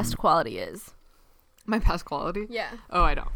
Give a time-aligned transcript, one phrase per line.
[0.00, 0.90] your best quality is.
[1.66, 2.46] My best quality?
[2.48, 2.70] Yeah.
[2.90, 3.28] Oh, I don't.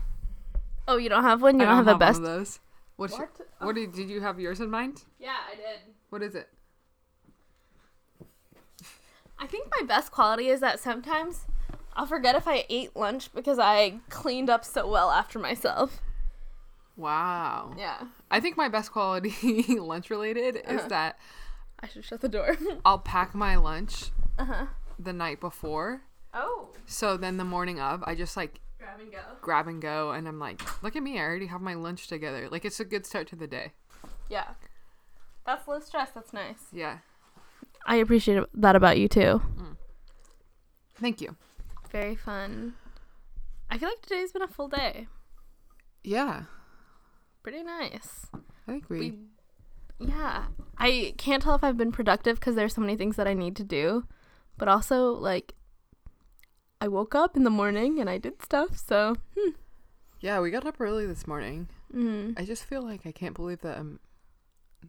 [0.89, 1.59] Oh, you don't have one.
[1.59, 2.19] You I don't, have, a one best.
[2.19, 2.61] of those.
[2.97, 3.67] What's your- What?
[3.67, 5.03] what did, did you have yours in mind?
[5.19, 5.79] Yeah, I did.
[6.11, 6.49] What is it?
[9.39, 11.47] I think my best quality is that sometimes
[11.95, 16.01] I'll forget if I ate lunch because I cleaned up so well after myself.
[16.97, 17.75] Wow.
[17.77, 18.05] Yeah.
[18.31, 20.89] I think my best quality lunch related is Uh-huh.
[20.89, 21.19] that
[21.81, 22.57] I should shut the door.
[22.85, 24.67] I'll pack my lunch uh huh.
[24.99, 26.03] the night before.
[26.35, 26.69] Oh.
[26.87, 29.19] So then the morning of, I just like Grab and go.
[29.41, 32.49] grab and go and I'm like, look at me, I already have my lunch together.
[32.51, 33.73] Like it's a good start to the day.
[34.29, 34.49] Yeah.
[35.47, 36.11] That's low stress.
[36.15, 36.67] That's nice.
[36.73, 36.99] Yeah.
[37.87, 39.43] I appreciate that about you too.
[39.57, 39.77] Mm.
[40.97, 41.37] Thank you.
[41.91, 42.75] Very fun.
[43.71, 45.07] I feel like today's been a full day.
[46.03, 46.45] Yeah.
[47.43, 48.27] Pretty nice.
[48.35, 49.19] I think we, We,
[50.09, 50.45] yeah.
[50.79, 53.57] I can't tell if I've been productive because there's so many things that I need
[53.57, 54.07] to do,
[54.57, 55.55] but also like
[56.85, 58.77] I woke up in the morning and I did stuff.
[58.77, 59.51] So, hmm.
[60.21, 61.69] Yeah, we got up early this morning.
[61.95, 63.99] mm, I just feel like I can't believe that I'm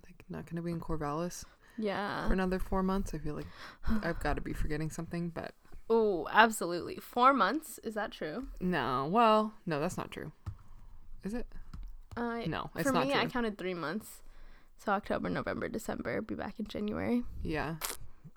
[0.05, 1.45] like not gonna be in Corvallis
[1.77, 2.27] yeah.
[2.27, 3.13] for another four months.
[3.13, 3.45] I feel like
[4.03, 5.53] I've got to be forgetting something, but
[5.89, 6.97] Oh, absolutely.
[6.97, 7.79] Four months.
[7.81, 8.47] Is that true?
[8.59, 9.07] no.
[9.09, 10.33] Well, no, that's not true.
[11.23, 11.47] Is it?
[12.17, 13.21] I No, it's for not me, true.
[13.21, 14.21] I counted three months.
[14.79, 16.21] So October, November, December.
[16.21, 17.23] Be back in January.
[17.41, 17.75] yeah,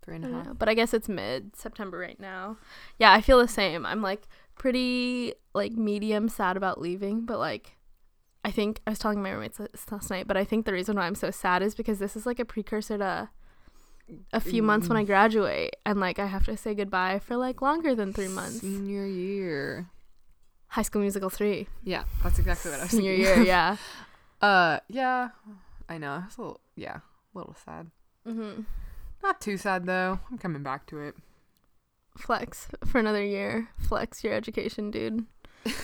[0.03, 0.47] three and a half.
[0.47, 2.56] know, But I guess it's mid September right now.
[2.98, 3.84] Yeah, I feel the same.
[3.86, 4.22] I'm like
[4.56, 7.77] pretty like medium sad about leaving, but like
[8.44, 11.06] I think I was telling my roommates last night, but I think the reason why
[11.06, 13.28] I'm so sad is because this is like a precursor to
[14.33, 17.61] a few months when I graduate and like I have to say goodbye for like
[17.61, 18.60] longer than 3 months.
[18.60, 19.91] Senior year.
[20.69, 21.66] High School Musical 3.
[21.84, 23.03] Yeah, that's exactly what I was saying.
[23.03, 23.77] Senior year, yeah.
[24.41, 25.31] Uh, yeah,
[25.88, 26.22] I know.
[26.28, 26.98] It's a little, yeah,
[27.34, 27.91] a little sad.
[28.25, 28.66] Mhm.
[29.22, 30.20] Not too sad though.
[30.30, 31.14] I'm coming back to it.
[32.16, 33.68] Flex for another year.
[33.78, 35.26] Flex your education, dude.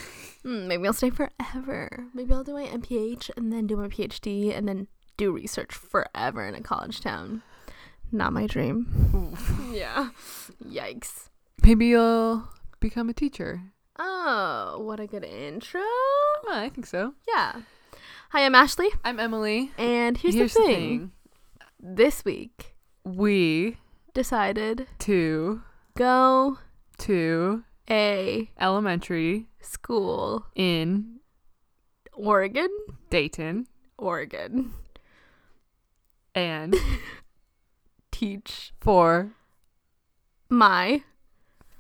[0.45, 2.07] Hmm, maybe I'll stay forever.
[2.13, 6.47] Maybe I'll do my MPH and then do my PhD and then do research forever
[6.47, 7.43] in a college town.
[8.13, 9.35] Not my dream.
[9.73, 10.11] yeah.
[10.63, 11.31] Yikes.
[11.65, 12.47] Maybe you'll
[12.79, 13.63] become a teacher.
[13.99, 15.81] Oh, what a good intro.
[16.51, 17.15] I think so.
[17.27, 17.63] Yeah.
[18.31, 19.73] Hi, I'm Ashley, I'm Emily.
[19.79, 21.13] and here's, the, thing.
[21.81, 22.74] This week,
[23.05, 23.79] We
[24.15, 25.63] decided to
[25.97, 26.59] go
[26.99, 31.21] to a elementary school, in
[32.15, 32.69] Oregon,
[33.11, 33.67] Dayton
[33.99, 34.73] Oregon,
[36.35, 36.75] and
[38.11, 39.33] teach for
[40.49, 41.03] my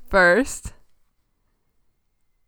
[0.08, 0.74] first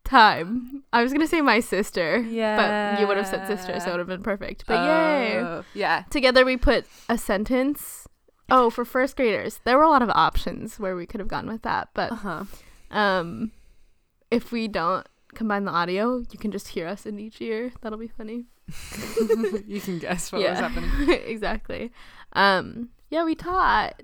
[0.05, 0.85] time.
[0.93, 3.91] I was gonna say my sister, yeah but you would have said sister, so it
[3.93, 4.65] would have been perfect.
[4.67, 5.39] But yay!
[5.39, 8.06] Oh, yeah Together we put a sentence.
[8.49, 11.47] Oh, for first graders, there were a lot of options where we could have gone
[11.49, 12.45] with that, but uh-huh
[12.91, 13.51] um,
[14.31, 17.73] if we don't combine the audio, you can just hear us in each ear.
[17.81, 18.45] That'll be funny.
[19.67, 20.91] you can guess what was happening
[21.27, 21.91] exactly.
[22.33, 24.03] Um, yeah, we taught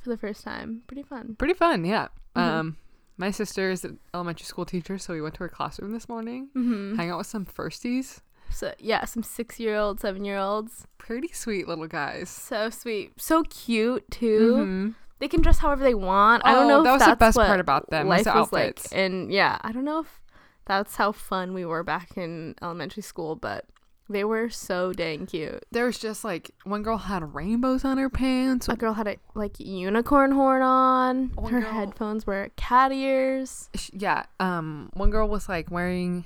[0.00, 0.82] for the first time.
[0.86, 1.34] Pretty fun.
[1.38, 2.40] pretty fun yeah Mhm.
[2.42, 2.76] um
[3.18, 6.48] my sister is an elementary school teacher so we went to her classroom this morning
[6.56, 6.96] Mm-hmm.
[6.96, 8.20] hang out with some firsties
[8.52, 10.86] So yeah, some six-year-olds, seven-year-olds.
[10.98, 14.54] pretty sweet little guys So sweet, so cute too.
[14.56, 14.94] Mhm.
[15.18, 16.42] They can dress however they want.
[16.44, 16.78] I don't Oh, know.
[16.80, 19.70] If that was the best part about them, Life the was like, and yeah, I
[19.72, 20.20] don't know if
[20.64, 23.64] that's how fun we were back in elementary school, but
[24.08, 25.64] they were so dang cute.
[25.70, 29.16] there was just like one girl had rainbows on her pants A girl had a
[29.34, 31.30] like unicorn horn on.
[31.34, 33.70] One Her girl- headphones were cat ears.
[33.92, 36.24] yeah um one girl was like wearing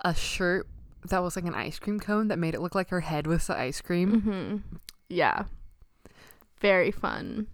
[0.00, 0.66] a shirt
[1.08, 3.46] that was like an ice cream cone that made it look like her head was
[3.46, 4.20] the ice cream.
[4.22, 4.76] Hmm
[5.08, 5.44] Yeah,
[6.60, 7.46] very fun.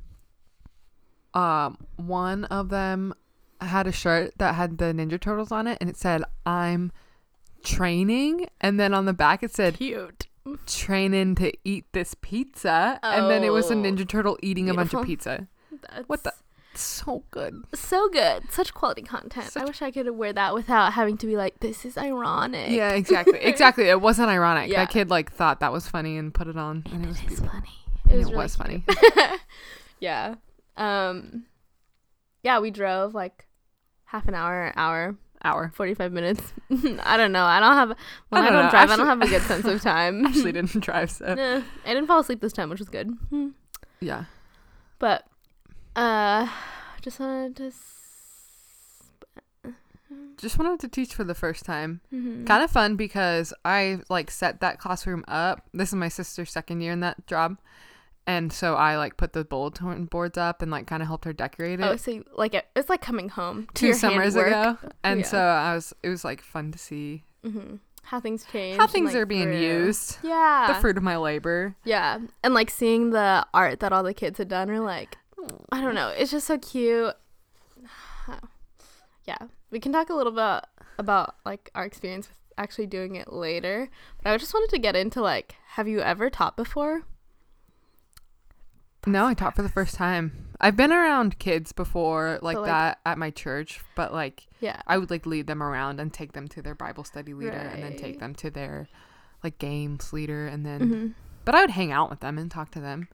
[1.34, 3.14] um one of them
[3.60, 6.90] had a shirt that had the ninja turtles on it and it said i'm
[7.62, 10.26] training and then on the back it said Cute.
[10.66, 14.74] training to eat this pizza and then it was a Oh, ninja turtle eating a
[14.74, 15.46] bunch of pizza.
[15.90, 16.32] That's What the-
[16.74, 18.50] so good So good.
[18.50, 19.50] Such quality content.
[19.56, 22.70] I wish I could wear that without having to be like, this is ironic.
[22.70, 24.84] yeah exactly exactly it wasn't ironic Yeah.
[24.84, 27.20] that kid like thought that was funny and put it on and, And it was
[27.22, 27.70] it is funny.
[28.08, 28.84] And was it really was funny
[30.00, 30.34] yeah.
[30.76, 31.44] Um
[32.42, 33.46] yeah, we drove like
[34.04, 36.52] half an hour, hour, hour 45 minutes.
[37.02, 37.44] I don't know.
[37.44, 37.88] I don't have
[38.30, 38.70] when I don't don't, know.
[38.70, 40.24] drive, I don't have a good sense of time.
[40.26, 43.08] actually didn't drive so Nah, I didn't fall asleep this time, which was good.
[43.30, 43.48] Hmm.
[44.00, 44.24] yeah
[44.98, 45.26] But
[45.96, 46.48] uh
[47.02, 47.96] just wanted to s-
[50.36, 52.46] just wanted to teach for the first time mhm.
[52.46, 56.80] kind of fun because i like set that classroom up this is my sister's second
[56.80, 57.56] year in that job
[58.26, 61.32] and so I like put the bulletin boards up and like kind of helped her
[61.32, 64.78] decorate it Oh, so you, like it, it's like coming home to two summers handiwork.
[64.82, 65.26] ago, and Yeah.
[65.26, 68.76] so I was it was like fun to see hmm How things change.
[68.76, 69.58] how and, things like, are being grew.
[69.58, 70.66] used, Yeah.
[70.68, 71.74] the fruit of my labor.
[71.82, 75.16] Yeah, and like seeing the art that all the kids had done, or like
[75.72, 77.14] I don't know, it's just so cute.
[79.26, 79.38] yeah,
[79.70, 80.64] we can talk a little bit
[80.98, 83.88] about like our experience with actually doing it later.
[84.22, 87.02] But I just wanted to get into like, have you ever taught before?
[89.06, 90.48] No, I taught for the first time.
[90.60, 94.82] I've been around kids before like, like- that at my church, but like Yeah.
[94.86, 97.82] I would like lead them around and take them to their Bible study leader and
[97.82, 98.88] then take them to their
[99.42, 101.06] like games leader and then hmm
[101.42, 103.08] but I would hang out with them and talk to them.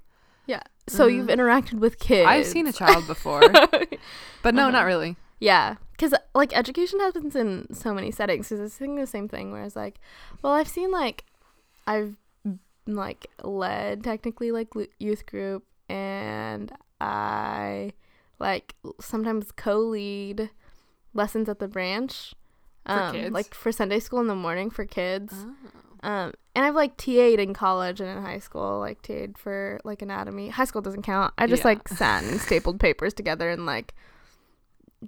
[0.88, 1.37] So you've Mhm.
[1.37, 2.27] interacted with kids.
[2.27, 3.41] I've seen a child before,
[4.43, 4.71] but no, Uh-huh.
[4.71, 5.17] not really.
[5.41, 8.49] Yeah, because like education happens in so many settings.
[8.49, 9.53] Because it's thinking the same thing.
[9.53, 9.99] Where it's like,
[10.43, 11.25] well, I've seen like,
[11.87, 12.17] I've
[12.47, 14.69] mm, like led technically like
[14.99, 17.93] youth group, and I
[18.39, 20.50] like sometimes co-lead
[21.15, 22.35] lessons at the branch,
[22.87, 23.35] um, kids?
[23.35, 25.35] like for Sunday school in the morning for kids.
[25.35, 25.53] Oh.
[26.02, 30.02] Um, and I've like TA'd in college and in high school, like TA'd for like
[30.02, 30.48] anatomy.
[30.50, 31.32] High school doesn't count.
[31.38, 31.69] I just Yeah.
[31.69, 33.94] like sat and stapled papers together and like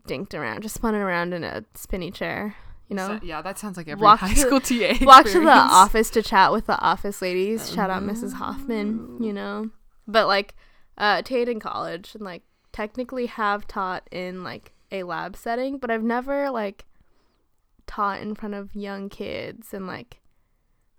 [0.06, 2.56] dinked around, just spun it around in a spinny chair,
[2.88, 3.19] you know.
[3.19, 4.94] So- yeah, that sounds like every Walk high school TA.
[5.02, 7.73] Walk to the office to chat with the office ladies.
[7.73, 8.35] Shout out Mrs.
[8.35, 9.70] Hoffman, you know.
[10.06, 10.55] But like,
[10.96, 12.43] uh, TA'd in college and like
[12.73, 16.85] technically have taught in like a lab setting, but I've never like
[17.87, 20.20] taught in front of young kids and like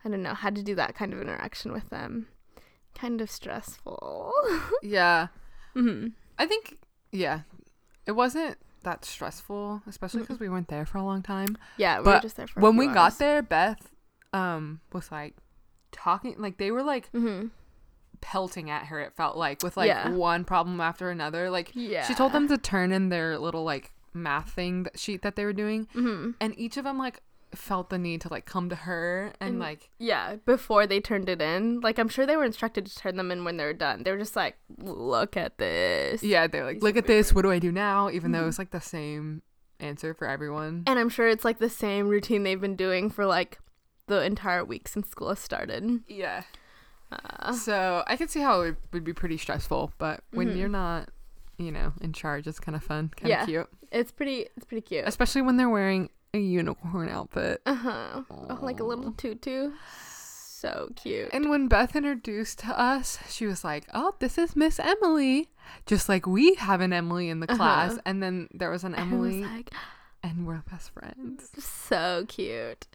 [0.06, 2.28] I don't know had to do that kind of interaction with them.
[2.96, 4.32] Kind of stressful.
[4.82, 5.28] Yeah,
[5.74, 6.08] hmm
[6.38, 6.78] I think
[7.12, 7.42] yeah,
[8.06, 11.58] it wasn't that stressful, especially because we weren't there for a long time.
[11.78, 12.94] Yeah, we were But just there for a when we hours.
[12.96, 13.90] got there, Beth
[14.32, 15.36] um was like
[15.92, 17.48] talking like they were like hmm
[18.22, 19.00] pelting at her.
[19.00, 20.10] It felt like with like Yeah.
[20.12, 21.50] one problem after another.
[21.50, 22.08] Like Yeah.
[22.08, 25.46] she told them to turn in their little like math thing that sheet that they
[25.46, 27.22] were doing, hmm and each of them like
[27.56, 31.30] felt the need to like come to her and, And- like Yeah, before they turned
[31.30, 31.80] it in.
[31.82, 34.04] Like, I'm sure they were instructed to turn them in when they were done.
[34.04, 36.22] They were just like, look at this.
[36.24, 38.48] yeah they're like look at this what do i do now even though Mhm.
[38.50, 39.42] it's like the same
[39.80, 43.26] answer for everyone And I'm sure it's like the same routine they've been doing for
[43.26, 43.60] like
[44.08, 46.02] the entire week since school has started.
[46.08, 46.44] yeah
[47.12, 50.58] Uh, so i could see how it would, be pretty stressful but when Mhm.
[50.58, 51.10] you're not
[51.58, 53.46] you know in charge it's kind of fun kind of Yeah.
[53.46, 55.06] cute it's pretty, it's pretty cute.
[55.08, 58.22] especially when they're wearing a unicorn outfit Uh huh.
[58.30, 59.72] Oh, like a little tutu.
[60.60, 61.30] So cute.
[61.32, 65.48] and when beth introduced to us she was like oh this is miss emily
[65.86, 67.56] just like we have an emily in the Uh-huh.
[67.58, 69.72] class and then there was an I was emily like,
[70.24, 72.88] and we're best friends so cute.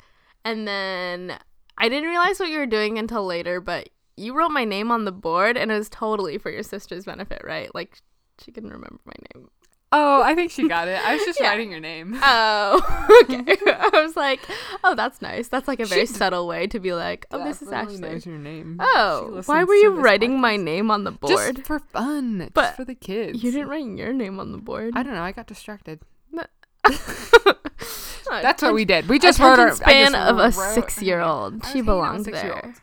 [0.45, 1.39] And then
[1.79, 5.07] I didn't realize what you were doing until later, but you wrote my name on
[5.07, 7.75] the board and it was totally for your sister's benefit, right?
[7.75, 7.97] Like
[8.43, 9.49] she couldn't remember my name.
[9.97, 11.49] Oh i think she got it i was just Yeah.
[11.51, 13.57] writing your name Oh, okay.
[13.67, 14.41] I was like,
[14.83, 15.49] oh, that's nice.
[15.49, 17.99] That's like a very She subtle way to be like, oh, this is actually.
[18.01, 18.79] knows your name.
[18.81, 21.57] Oh, why were you writing my name on the board?
[21.57, 23.43] Just for fun, But just for the kids.
[23.43, 24.95] You didn't write your name on the board.
[24.97, 25.23] I don't know.
[25.23, 26.01] I got distracted.
[28.31, 29.09] That's what we did.
[29.09, 30.75] We just wrote our span just of a wrote her name.
[30.75, 31.65] six-year-old.
[31.67, 32.75] She hanging out with belongs there.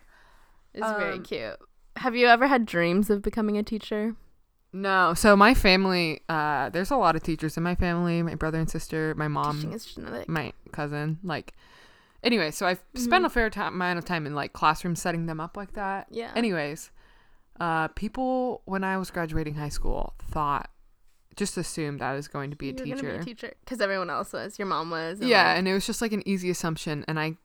[0.73, 1.57] It's very Um, cute.
[1.97, 4.15] Have you ever had dreams of becoming a teacher?
[4.73, 5.13] No.
[5.13, 8.23] So my family, uh, there's a lot of teachers in my family.
[8.23, 9.75] My brother and sister, my mom,
[10.27, 11.19] my cousin.
[11.23, 11.53] Like,
[12.23, 12.51] anyway.
[12.51, 13.27] So I've spent Mhm.
[13.27, 16.07] a fair time, amount of time in like classrooms setting them up like that.
[16.09, 16.31] Yeah.
[16.35, 16.91] Anyways,
[17.59, 20.69] uh, people when I was graduating high school thought,
[21.35, 23.11] just assumed I was going to be a You were teacher.
[23.13, 24.57] be a teacher because everyone else was.
[24.59, 25.19] Your mom was.
[25.19, 27.37] and, yeah, like- and it was just like an easy assumption, and I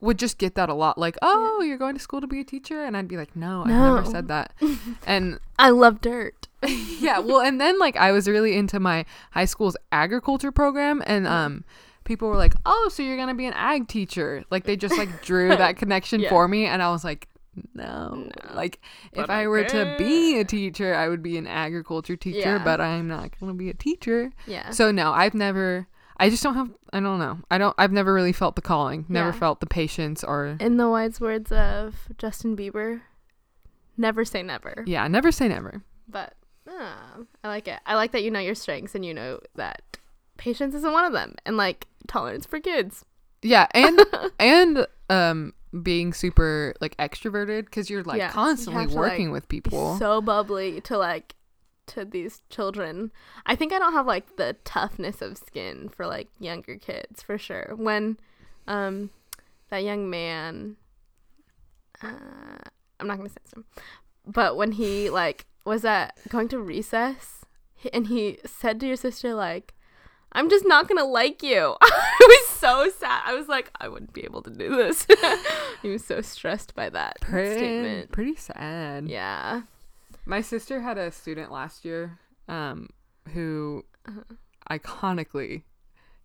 [0.00, 0.98] would just get that a lot.
[0.98, 3.62] Like, oh, you're going to school to be a teacher, and I'd be like, no,
[3.62, 4.52] I've never said that.
[5.06, 6.46] and I love dirt.
[7.00, 11.26] yeah, well, and then like I was really into my high school's agriculture program, and
[11.26, 11.64] um,
[12.04, 14.44] people were like, oh, so you're gonna be an ag teacher?
[14.50, 16.30] Like they just like drew that connection Yeah.
[16.30, 17.28] for me, and I was like.
[17.74, 18.14] No.
[18.14, 18.54] No.
[18.54, 22.38] Like if But I were to be a teacher, I would be an agriculture teacher,
[22.38, 22.62] Yeah.
[22.64, 24.30] but I'm not going to be a teacher.
[24.46, 24.70] Yeah.
[24.70, 25.88] So no, I've never.
[26.20, 26.70] I just don't have.
[26.92, 27.38] I don't know.
[27.50, 27.74] I don't.
[27.78, 29.04] I've never really felt the calling.
[29.08, 29.38] Never Yeah.
[29.38, 30.56] felt the patience or.
[30.60, 33.02] In the wise words of Justin Bieber,
[33.96, 34.84] never say never.
[34.86, 35.82] Yeah, never say never.
[36.08, 36.34] But
[36.68, 37.78] uh, I like it.
[37.86, 39.82] I like that you know your strengths and you know that
[40.36, 43.04] patience isn't one of them, and like tolerance for kids.
[43.42, 44.00] Yeah, and
[44.40, 49.30] and um being super like extroverted because you're like you constantly have to, like, working
[49.30, 49.96] with people.
[49.98, 51.34] so bubbly to like
[51.88, 53.10] to these children.
[53.46, 57.38] I think I don't have like the toughness of skin for like younger kids for
[57.38, 57.72] sure.
[57.76, 58.18] When
[58.66, 59.10] um
[59.70, 60.76] that young man
[62.02, 62.08] uh
[63.00, 63.64] I'm not gonna say his name.
[64.26, 67.44] but when he like was at going to recess
[67.92, 69.74] and he said to your sister like
[70.32, 74.12] i'm just not gonna like you i was so sad i was like i wouldn't
[74.12, 75.06] be able to do this
[75.82, 79.08] he was so stressed by that Pretty, statement pretty sad.
[79.08, 79.62] yeah
[80.28, 82.18] My sister had a student last year
[82.48, 82.90] um,
[83.32, 84.20] who Uh-huh.
[84.70, 85.62] iconically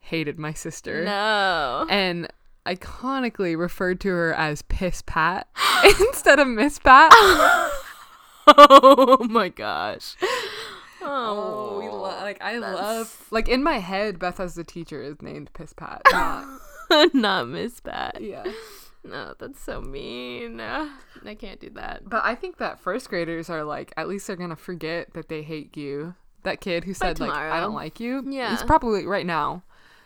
[0.02, 2.28] hated my sister no and
[2.68, 5.48] iconically referred to her as Piss Pat
[6.02, 7.12] instead of Miss Pat.
[8.48, 10.16] oh my gosh
[11.02, 14.64] Oh, we oh lo- like I that's- love like in my head, Beth as the
[14.66, 16.02] teacher is named Piss Pat.
[16.12, 16.60] Not,
[17.14, 18.44] not miss pat yeah,
[19.04, 23.64] no that's so mean i can't do that but I think that first graders are
[23.64, 26.16] like at least they're gonna forget that they hate you.
[26.44, 28.24] That kid who said like I don't like you.
[28.28, 28.52] Yeah.
[28.52, 29.64] he's probably right now.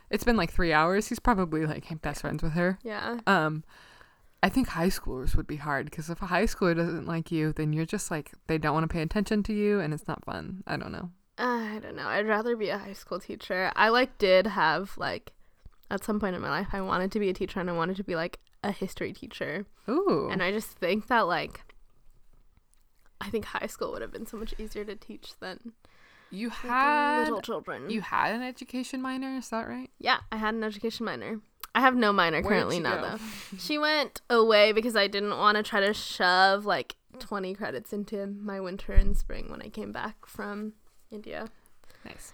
[0.09, 1.07] It's been like three hours.
[1.09, 2.77] He's probably like best friends with her.
[2.83, 3.63] yeah Um,
[4.43, 7.53] I think high schoolers would be hard because if a high schooler doesn't like you,
[7.53, 10.23] then you're just like they don't want to pay attention to you, and it's not
[10.23, 10.63] fun.
[10.67, 11.09] I don't know.
[11.39, 12.07] I don't know.
[12.07, 13.71] I'd rather be a high school teacher.
[13.75, 15.33] I like did have like
[15.89, 17.95] at some point in my life I wanted to be a teacher and I wanted
[17.97, 19.65] to be like a history teacher.
[19.89, 21.61] Ooh, And I just think that like
[23.19, 25.73] I think high school would have been so much easier to teach than
[26.29, 27.89] you like, had little children.
[27.89, 29.89] you had an education minor, is that right?
[29.99, 31.39] yeah, I had an education minor.
[31.73, 33.01] I have no minor Where currently now go?
[33.17, 33.23] though.
[33.59, 38.25] She went away because I didn't want to try to shove like 20 credits into
[38.27, 40.73] my winter and spring when I came back from
[41.11, 41.47] India.
[42.03, 42.33] Nice.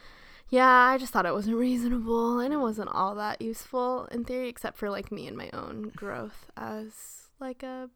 [0.54, 4.50] Yeah, I just thought it wasn't reasonable and it wasn't all that useful in theory,
[4.50, 7.90] except for like me and my own growth as like a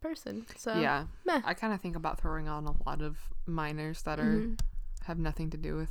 [0.00, 0.44] person.
[0.56, 1.40] So yeah, meh.
[1.44, 4.58] I kind of think about throwing on a lot of minors that are Mhm.
[5.04, 5.90] have nothing to do with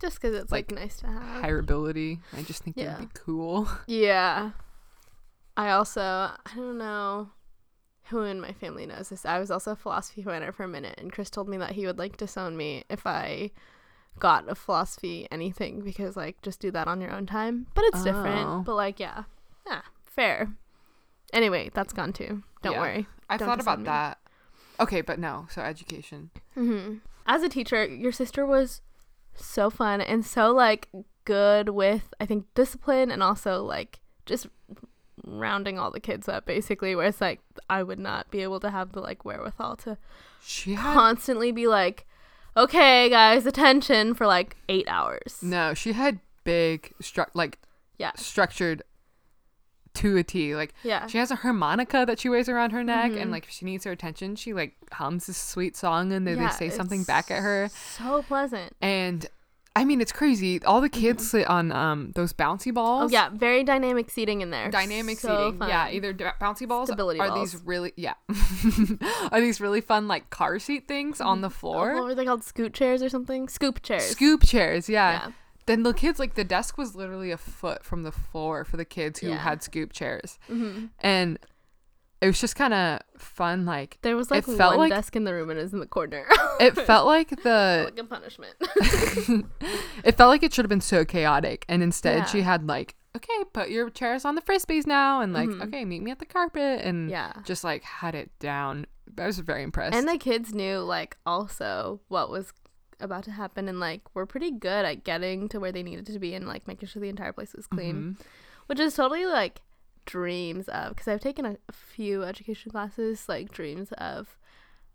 [0.00, 1.42] just because it's like, like, nice to have.
[1.44, 2.20] hireability.
[2.36, 2.96] I just think Yeah.
[2.96, 3.66] it'd be cool.
[3.86, 4.50] Yeah.
[5.56, 7.30] I also I don't know
[8.08, 9.24] who in my family knows this.
[9.24, 11.86] I was also a philosophy minor for a minute, and Chris told me that he
[11.86, 13.50] would like disown me if I
[14.18, 17.66] got a philosophy anything because like just do that on your own time.
[17.74, 18.04] But it's Oh.
[18.04, 18.64] different.
[18.64, 19.24] But like yeah,
[19.66, 20.52] yeah, fair.
[21.32, 22.42] Anyway, that's gone too.
[22.62, 22.80] Don't Yeah.
[22.80, 23.06] worry.
[23.28, 24.18] I Don't thought about that.
[24.80, 25.46] Okay, but no.
[25.50, 26.30] So education.
[26.54, 28.82] hmm As a teacher, your sister was
[29.34, 30.88] so fun and so like
[31.24, 34.46] good with I think discipline and also like just
[35.26, 37.40] rounding all the kids up basically where it's like
[37.70, 39.96] I would not be able to have the like wherewithal to
[40.42, 42.06] She had constantly be like
[42.56, 45.38] okay guys attention for like 8 hours.
[45.42, 45.74] no.
[45.74, 47.58] She had big stru- like
[47.98, 48.12] Yeah.
[48.16, 48.82] structured
[49.94, 50.54] to a T.
[50.56, 51.06] Like Yeah.
[51.06, 53.22] she has a harmonica that she wears around her neck, Mhm.
[53.22, 56.36] and like if she needs her attention, she like hums this sweet song, and then
[56.38, 57.68] Yeah, they say something back at her.
[57.68, 58.74] So pleasant.
[58.80, 59.26] And
[59.76, 60.62] I mean, it's crazy.
[60.62, 63.10] All the kids sit on um those bouncy balls.
[63.10, 64.70] Oh yeah, very dynamic seating in there.
[64.70, 65.90] Dynamic So seating, yeah.
[65.90, 67.52] Either d- bouncy balls Stability are balls.
[67.52, 68.14] these really, yeah,
[69.32, 71.94] are these really fun like car seat things on the floor?
[71.96, 72.44] what were they called?
[72.44, 73.48] Scoot chairs or something?
[73.48, 74.04] Scoop chairs.
[74.06, 75.12] Scoop chairs, yeah.
[75.26, 75.32] Yeah.
[75.66, 78.84] Then the kids like the desk was literally a foot from the floor for the
[78.84, 79.38] kids who Yeah.
[79.38, 81.38] had scoop chairs, hmm and
[82.24, 83.66] it was just kind of fun.
[83.66, 85.80] Like There was like felt one like- desk in the room and it was in
[85.80, 86.26] the corner.
[86.58, 88.54] it felt like the like punishment.
[90.04, 93.44] it felt like it should have been so chaotic, and instead she had like, okay,
[93.52, 95.62] put your chairs on the frisbees now, and like, Mhm.
[95.66, 97.32] okay, meet me at the carpet, and yeah.
[97.44, 98.86] just like had it down.
[99.18, 99.94] I was very impressed.
[99.96, 102.52] And the kids knew like also what was
[103.00, 106.18] about to happen and like were pretty good at getting to where they needed to
[106.18, 108.26] be and like making sure the entire place was clean, Mhm.
[108.66, 109.60] which is totally like
[110.04, 114.36] dreams of because I've taken a, few education classes like dreams of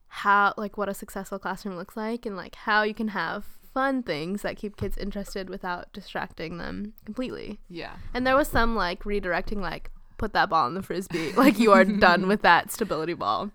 [0.07, 4.03] how like what a successful classroom looks like and like how you can have fun
[4.03, 7.59] things that keep kids interested without distracting them completely.
[7.69, 7.95] Yeah.
[8.13, 11.71] And there was some like redirecting, like put that ball in the frisbee, like you
[11.71, 13.51] are done with that stability ball.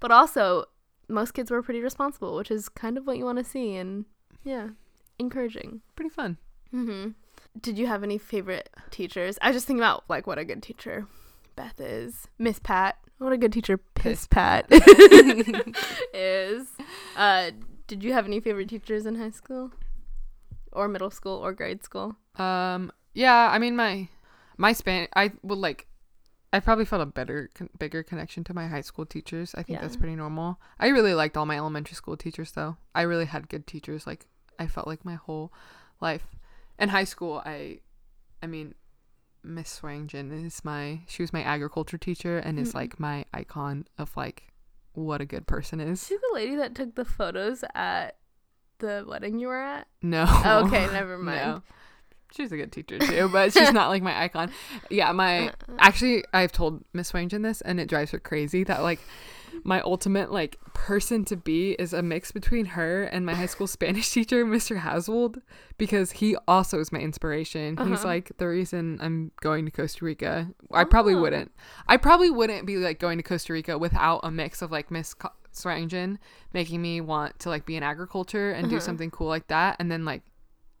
[0.00, 0.66] But also,
[1.08, 4.04] most kids were pretty responsible, which is kind of what you want to see, and
[4.44, 4.68] yeah,
[5.18, 5.80] encouraging.
[5.94, 6.36] Pretty fun.
[6.74, 7.10] Mm-hmm.
[7.60, 9.38] Did you have any favorite teachers?
[9.42, 11.06] I was just thinking about like what a good teacher
[11.54, 12.96] Beth is, Miss Pat.
[13.18, 14.66] What a good teacher Piss Pat
[16.12, 16.68] is.
[17.16, 17.50] Uh,
[17.86, 19.72] did you have any favorite teachers in high school,
[20.72, 22.16] or middle school, or grade school?
[22.36, 22.92] Um.
[23.14, 23.48] Yeah.
[23.50, 24.08] I mean, my
[24.58, 25.08] my span.
[25.16, 25.86] I would like.
[26.52, 29.54] I probably felt a better, con- bigger connection to my high school teachers.
[29.54, 30.58] I think that's pretty normal.
[30.78, 32.76] I really liked all my elementary school teachers, though.
[32.94, 34.06] I really had good teachers.
[34.06, 34.26] Like
[34.58, 35.52] I felt like my whole
[36.00, 36.26] life.
[36.78, 37.80] In high school, I,
[38.42, 38.74] I mean,
[39.42, 41.00] Miss Swearingen is my.
[41.06, 42.74] She was my agriculture teacher, and is Mhm.
[42.74, 44.52] like my icon of like
[44.92, 46.06] what a good person is.
[46.06, 48.16] She's the lady that took the photos at
[48.78, 49.86] the wedding you were at.
[50.02, 50.24] No.
[50.28, 51.38] Oh, okay, never mind.
[51.38, 51.62] No.
[52.36, 54.50] She's a good teacher too, but she's not like my icon.
[54.90, 55.76] Yeah, my Uh-uh.
[55.78, 58.98] actually I've told Miss Swearingen this and it drives her crazy that like
[59.66, 63.66] my ultimate like person to be is a mix between her and my high school
[63.66, 64.78] Spanish teacher, Mr.
[64.78, 65.38] Haswold,
[65.76, 67.76] because he also is my inspiration.
[67.76, 68.06] He's Uh-huh.
[68.06, 70.48] like the reason I'm going to Costa Rica.
[70.72, 71.20] I probably Oh.
[71.20, 71.50] wouldn't.
[71.88, 75.12] I probably wouldn't be like going to Costa Rica without a mix of like Miss
[75.14, 76.18] Co- Swearingen
[76.52, 78.84] making me want to like be in agriculture and do Uh-huh.
[78.84, 80.22] something cool like that, and then like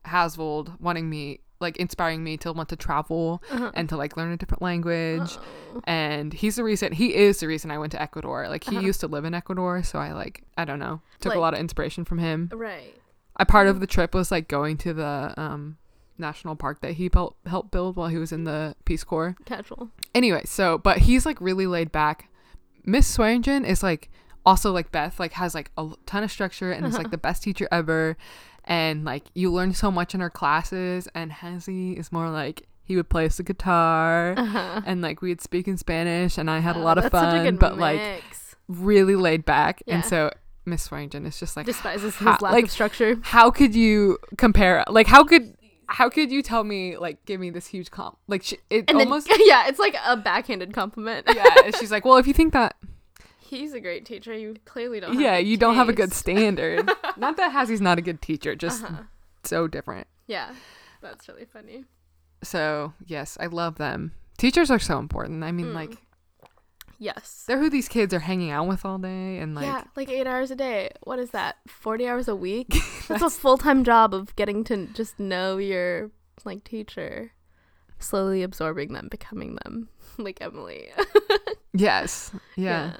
[0.04, 3.70] Haswold wanting me like inspiring me to want to travel Uh-huh.
[3.74, 5.80] and to like learn a different language Oh.
[5.84, 8.48] and he's the reason he is the reason I went to Ecuador.
[8.48, 8.86] Like he Uh-huh.
[8.86, 11.54] used to live in Ecuador, so I like I don't know took Like- a lot
[11.54, 12.50] of inspiration from him.
[12.52, 12.94] Right.
[13.38, 15.76] A part of the trip was like going to the um
[16.18, 19.36] national park that he helped helped build while he was in the Peace Corps.
[19.44, 19.90] Casual.
[20.14, 22.28] Anyway, so but he's like really laid back.
[22.84, 24.08] Miss Swearingen is like
[24.46, 27.42] also like Beth like has like a ton of structure and is like the best
[27.42, 28.16] teacher ever
[28.66, 32.96] and like you learn so much in her classes and Hazy is more like he
[32.96, 34.80] would play us the guitar Uh-huh.
[34.86, 37.56] and like we'd speak in Spanish and I had a Oh, lot of a fun,
[37.56, 38.22] but like
[38.68, 39.82] really laid back.
[39.86, 39.96] Yeah.
[39.96, 40.30] And so
[40.64, 43.18] Miss Swearingen is just like despises his lack like of structure.
[43.22, 45.54] how could you compare like how could
[45.88, 48.98] how could you tell me like give me this huge comp like sh- it And
[48.98, 51.28] almost then, yeah, it's like a backhanded compliment.
[51.32, 52.74] yeah she's like well if you think that
[53.38, 54.36] He's a great teacher.
[54.36, 55.12] You clearly don't.
[55.12, 58.54] Have yeah you don't have a good standard not that Hazy's not a good teacher
[58.54, 59.02] just Uh-huh.
[59.44, 60.54] so different Yeah,
[61.02, 61.84] that's really funny.
[62.42, 65.74] so yes I love them teachers are so important I mean Mm.
[65.74, 65.96] like
[66.98, 67.44] Yes.
[67.46, 70.26] they're who these kids are hanging out with all day and like yeah, like eight
[70.26, 70.92] hours a day.
[71.02, 71.56] What is that?
[71.68, 72.74] Forty hours a week?
[73.08, 76.10] That's a full time job of getting to just know your
[76.46, 77.32] like teacher,
[77.98, 80.88] slowly absorbing them, becoming them, like Emily.
[81.74, 82.96] yes yeah.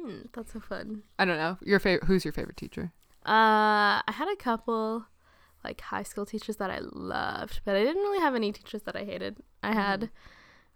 [0.00, 1.02] Hmm, that's so fun.
[1.18, 1.58] I don't know.
[1.62, 2.04] Your favorite?
[2.06, 2.92] Who's your favorite teacher?
[3.26, 5.06] Uh, I had a couple
[5.64, 8.94] like high school teachers that I loved, but I didn't really have any teachers that
[8.94, 9.38] I hated.
[9.62, 10.10] I had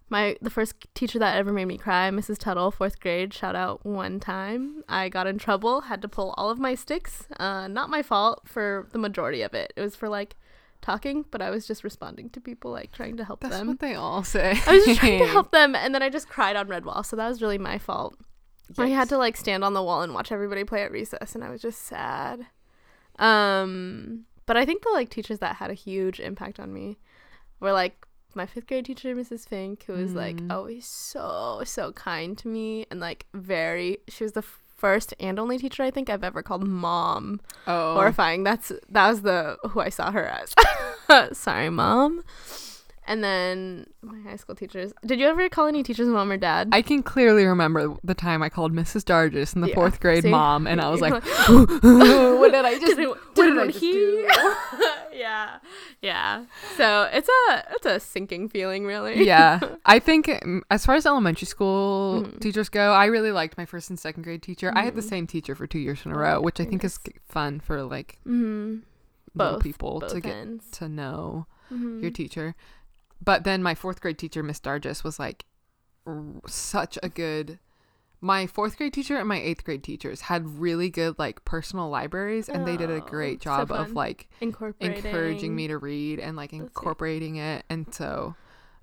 [0.08, 2.38] my the first teacher that ever made me cry, Mrs.
[2.38, 3.32] Tuttle, fourth grade.
[3.32, 4.82] Shout out one time.
[4.88, 7.28] I got in trouble, had to pull all of my sticks.
[7.38, 9.72] Uh, not my fault for the majority of it.
[9.76, 10.36] It was for like
[10.82, 13.68] talking, but I was just responding to people, like trying to help That's them.
[13.68, 14.58] what they all say.
[14.66, 17.04] I was just trying to help them, and then I just cried on red wall,
[17.04, 18.16] so that was really my fault.
[18.78, 21.42] I had to like stand on the wall and watch everybody play at recess, and
[21.44, 22.46] I was just sad.
[23.18, 26.98] Um, but I think the like teachers that had a huge impact on me
[27.60, 29.48] were like my fifth grade teacher, Mrs.
[29.48, 30.52] Fink, who was like Mm.
[30.52, 33.98] always so so kind to me and like very.
[34.08, 37.40] She was the first and only teacher I think I've ever called mom.
[37.66, 38.44] Oh, Horrifying.
[38.44, 40.54] That's that was the who I saw her as.
[41.36, 42.22] Sorry, mom.
[43.10, 44.92] And then my high school teachers.
[45.04, 46.68] Did you ever call any teachers mom or dad?
[46.70, 49.02] I can clearly remember the time I called Mrs.
[49.02, 50.30] Dargis in the Yeah, fourth grade see?
[50.30, 51.14] mom, and I was like,
[51.82, 52.96] "What did I just?
[52.96, 53.92] did, what did did I just he?
[53.92, 54.28] do?"
[55.12, 55.58] yeah,
[56.02, 56.44] yeah.
[56.76, 59.24] So it's a it's a sinking feeling, really.
[59.26, 62.40] yeah, I think mm, as far as elementary school Mhm.
[62.40, 64.72] teachers go, I really liked my first and second grade teacher.
[64.76, 65.08] I had the Mhm.
[65.08, 67.16] same teacher for two years in a Oh, row, which I think is nice.
[67.28, 68.86] fun for like Mm-hmm.
[69.34, 70.70] little Both people both to get ends.
[70.78, 72.02] to know Mhm.
[72.02, 72.54] your teacher.
[73.22, 75.44] But then my fourth grade teacher, Miss Dargis, was like
[76.06, 77.58] r- such a good.
[78.22, 82.48] My fourth grade teacher and my eighth grade teachers had really good like personal libraries,
[82.50, 86.52] and they did a great so job of like encouraging me to read and like
[86.52, 87.64] incorporating it.
[87.70, 88.34] And so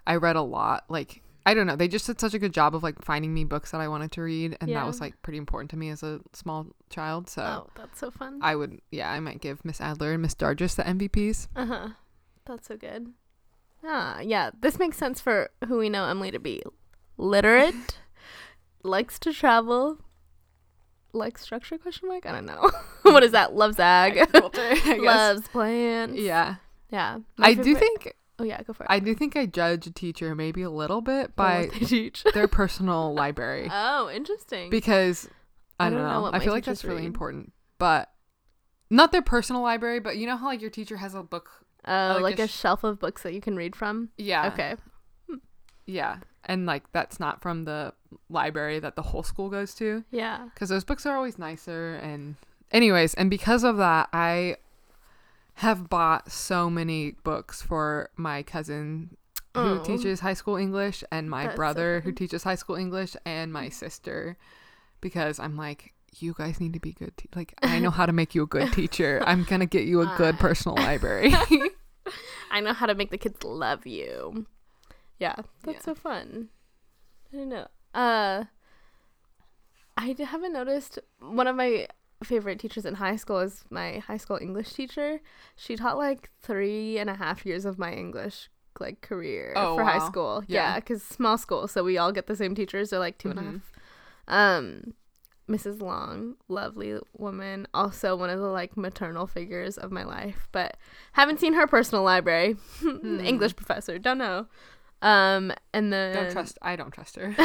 [0.07, 0.85] I read a lot.
[0.89, 3.43] Like I don't know, they just did such a good job of like finding me
[3.45, 4.79] books that I wanted to read, and Yeah.
[4.81, 7.29] that was like pretty important to me as a small child.
[7.29, 8.39] So Oh, that's so fun.
[8.41, 11.47] I would, yeah, I might give Miss Adler and Miss Dargis the MVPs.
[11.55, 11.87] Uh huh.
[12.45, 13.13] That's so good.
[13.83, 14.51] Ah, yeah.
[14.59, 16.61] This makes sense for who we know Emily to be.
[17.17, 17.97] Literate,
[18.83, 19.99] likes to travel,
[21.13, 21.77] likes structure?
[21.77, 22.25] Question mark.
[22.25, 22.69] I don't know.
[23.03, 23.53] what is that?
[23.53, 24.13] Loves ag.
[24.33, 24.99] Guess.
[24.99, 26.19] Loves plants.
[26.19, 26.55] Yeah.
[26.89, 27.19] Yeah.
[27.37, 28.87] My I do think Oh yeah, go for it.
[28.89, 32.23] I do think I judge a teacher maybe a little bit by what they teach.
[32.33, 34.69] their personal library oh, interesting.
[34.69, 35.27] because
[35.79, 38.11] I, I don't don't know I feel like that's really important, but
[38.91, 39.99] not their personal library.
[39.99, 41.49] But you know how like your teacher has a book.
[41.87, 44.09] Uh, oh, like like, a a, sh- shelf of books that you can read from.
[44.17, 44.47] Yeah.
[44.47, 44.75] Okay.
[45.29, 45.37] Hmm.
[45.85, 47.93] Yeah, and like that's not from the
[48.29, 50.47] library that the whole school goes to Yeah.
[50.53, 51.95] because those books are always nicer.
[51.95, 52.35] And
[52.71, 54.57] anyways, and because of that, I
[55.55, 59.17] have bought so many books for my cousin
[59.53, 59.83] who Oh.
[59.83, 63.51] teaches high school English and my That's so brother who teaches high school English and
[63.51, 63.73] my mm.
[63.73, 64.37] sister
[65.01, 68.13] because I'm like you guys need to be good te- like I know how to
[68.13, 69.21] make you a good teacher.
[69.25, 71.33] I'm going to get you a good personal library.
[72.51, 74.45] I know how to make the kids love you.
[75.19, 75.81] Yeah, that's Yeah.
[75.81, 76.49] so fun.
[77.33, 77.67] I don't know.
[77.93, 78.45] Uh,
[79.97, 81.87] I haven't noticed one of my
[82.23, 85.19] favorite teachers in high school is my high school English teacher.
[85.55, 88.49] She taught like three and a half years of my English
[88.79, 90.43] like career Oh, for high school.
[90.47, 90.73] Yeah.
[90.73, 92.91] Yeah, because small school, so we all get the same teachers.
[92.91, 93.53] They're like two and a half.
[93.53, 93.61] Mhm.
[94.27, 94.93] Um,
[95.49, 95.81] Mrs.
[95.81, 100.75] Long, lovely woman, also one of the like maternal figures of my life, but
[101.13, 102.57] haven't seen her personal library.
[102.83, 104.47] English professor, don't know.
[105.01, 106.57] Um, and then Don't trust.
[106.61, 107.33] I don't trust her.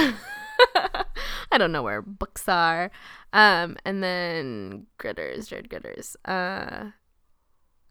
[1.52, 2.90] I don't know where books are.
[3.32, 6.90] Um, and then Gritters, Jared Gritters, uh,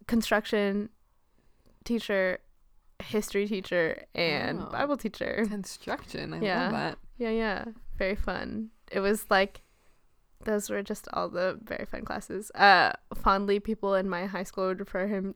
[0.06, 0.88] construction
[1.84, 2.38] teacher,
[3.02, 4.66] history teacher, and Oh.
[4.70, 5.44] Bible teacher.
[5.48, 6.34] Construction.
[6.34, 6.62] I Yeah.
[6.64, 6.98] love that.
[7.18, 7.64] Yeah, yeah,
[7.96, 8.70] very fun.
[8.90, 9.62] It was like
[10.44, 12.50] those were just all the very fun classes.
[12.54, 15.34] Uh, fondly, people in my high school would refer him,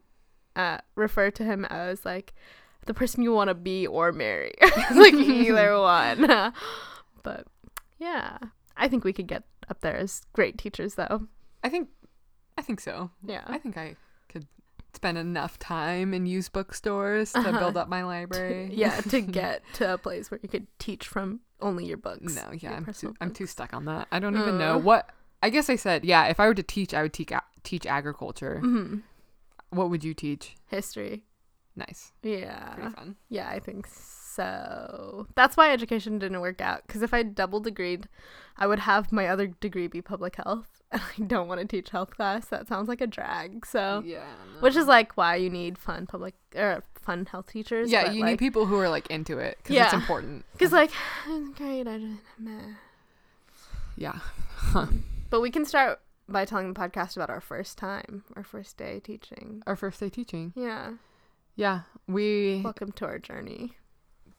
[0.55, 2.35] uh, refer to him as like
[2.87, 4.53] the person you want to be or marry,
[4.95, 6.53] like either one.
[7.23, 7.47] but
[7.99, 8.39] yeah,
[8.77, 11.27] I think we could get up there as great teachers, though.
[11.65, 11.89] I think.
[12.59, 13.11] I think so.
[13.25, 13.97] Yeah, I think I
[14.29, 14.47] could
[14.95, 17.59] spend enough time in used bookstores to Uh-huh.
[17.59, 18.71] build up my library.
[18.73, 22.35] yeah, to get to a place where you could teach from only your books.
[22.37, 24.09] No, yeah, I'm too, personal I'm too stuck on that.
[24.13, 24.79] I don't even know Uh.
[24.79, 25.11] what.
[25.43, 28.61] I guess I said, yeah, if I were to teach, I would teach teach agriculture.
[28.65, 29.03] Mhm.
[29.71, 30.57] What would you teach?
[30.67, 31.25] History.
[31.75, 32.75] Nice, Yeah.
[32.75, 33.17] pretty fun.
[33.29, 35.27] Yeah, I think so.
[35.35, 36.87] That's why education didn't work out.
[36.87, 38.05] Because if I double degreed,
[38.57, 40.69] I would have my other degree be public health.
[40.93, 42.47] And I don't want to teach health class.
[42.47, 43.67] That sounds like a drag.
[43.67, 44.25] So, yeah,
[44.61, 47.91] which is like why you need fun public or fun health teachers.
[47.91, 50.45] yeah, but, you like, need people who are like into it because it's important.
[50.53, 50.91] Because like,
[51.57, 52.75] great, I just meh.
[53.97, 54.19] Yeah,
[55.31, 59.01] But we can start by telling the podcast about our first time, our first day
[59.01, 59.63] teaching.
[59.67, 60.53] our first day teaching.
[60.55, 60.95] Yeah.
[61.55, 63.77] Yeah, we Welcome to our journey.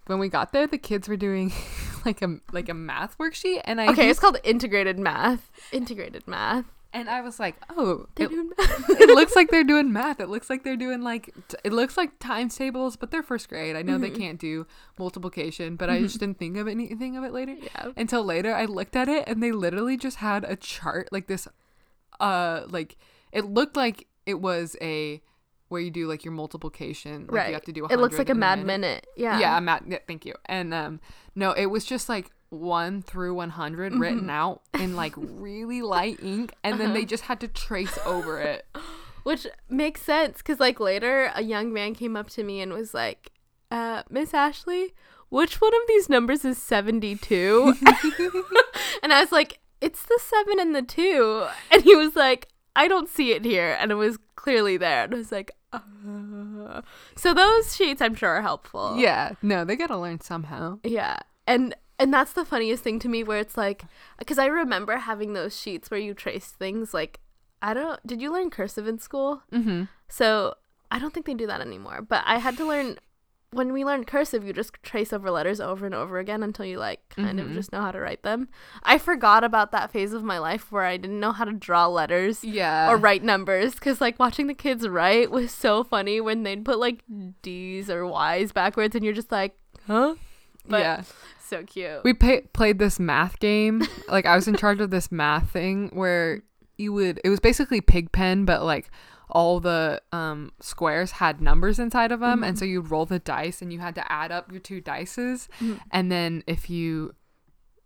[0.05, 1.51] when we got there, the kids were doing
[2.05, 5.49] like a like a math worksheet, and I Okay, it's called integrated math.
[5.71, 6.65] Integrated math.
[6.93, 8.89] And I was like, oh, They're it, doing math.
[8.89, 10.19] it looks like they're doing math.
[10.19, 13.49] It looks like they're doing like t- it looks like times tables, but they're first
[13.49, 13.75] grade.
[13.75, 14.17] I know they Mhm.
[14.17, 14.65] can't do
[14.97, 17.91] multiplication, but I just didn't think of anything of it later yeah.
[17.95, 18.53] until later.
[18.53, 21.47] I looked at it and they literally just had a chart like this,
[22.19, 22.97] uh, like
[23.31, 25.21] it looked like it was a
[25.69, 27.23] where you do like your multiplication.
[27.27, 27.47] Like right.
[27.49, 27.85] You have to do.
[27.89, 28.67] it looks like a mad minute.
[28.81, 29.07] minute.
[29.17, 29.39] Yeah.
[29.39, 29.83] Yeah, Matt.
[29.87, 30.33] Yeah, thank you.
[30.45, 30.99] And um,
[31.35, 34.31] no, it was just like one through 100 written Mhm.
[34.31, 37.07] out in like really light ink, and then they Uh-huh.
[37.07, 38.65] just had to trace over it.
[39.23, 42.93] Which makes sense because, like, later a young man came up to me and was
[42.93, 43.31] like,
[43.69, 44.93] uh, Miss Ashley,
[45.27, 47.73] which one of these numbers is 72?
[49.03, 51.45] and I was like, it's the seven and the two.
[51.71, 53.75] And he was like, I don't see it here.
[53.79, 55.03] And it was clearly there.
[55.03, 56.81] And I was like, uh.
[57.17, 58.95] so those sheets I'm sure are helpful.
[58.97, 60.79] Yeah, no, they gotta learn somehow.
[60.83, 61.17] Yeah.
[61.45, 63.83] And and that's the funniest thing to me where it's like
[64.25, 67.19] cuz I remember having those sheets where you trace things like
[67.61, 69.41] I don't did you learn cursive in school?
[69.51, 69.83] Mm-hmm.
[70.07, 70.53] So,
[70.91, 72.97] I don't think they do that anymore, but I had to learn
[73.51, 76.77] when we learned cursive, you just trace over letters over and over again until you
[76.77, 77.43] like kind Mhm.
[77.45, 78.49] of just know how to write them.
[78.83, 81.87] I forgot about that phase of my life where I didn't know how to draw
[81.87, 82.89] letters Yeah.
[82.91, 86.77] or write numbers because like watching the kids write was so funny when they'd put
[86.77, 87.03] like
[87.41, 89.57] D's or Y's backwards and you're just like,
[89.87, 90.15] huh?
[90.67, 91.01] But yeah.
[91.47, 92.03] So cute.
[92.03, 93.81] We pay- played this math game.
[94.09, 96.43] like I was in charge of this math thing where
[96.77, 97.19] you would.
[97.23, 98.89] It was basically Pigpen, but like
[99.29, 102.59] all the um squares had numbers inside of them, and Mhm.
[102.59, 105.79] so you'd roll the dice, and you had to add up your two dices, Mhm.
[105.91, 107.13] and then if you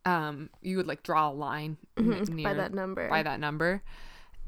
[0.05, 3.07] um you would like draw a line Mhm, near by that number.
[3.07, 3.83] by that number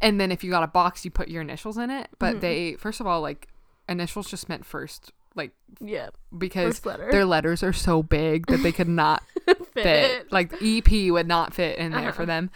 [0.02, 2.40] and then if you got a box you put your initials in it but Mhm.
[2.42, 3.48] they first of all like
[3.88, 6.10] initials just meant first like Yeah.
[6.38, 9.84] because their letters are so big that they could not Fit.
[9.84, 10.32] fit.
[10.32, 12.26] Like EP would not fit in there for Uh-huh.
[12.28, 12.50] them.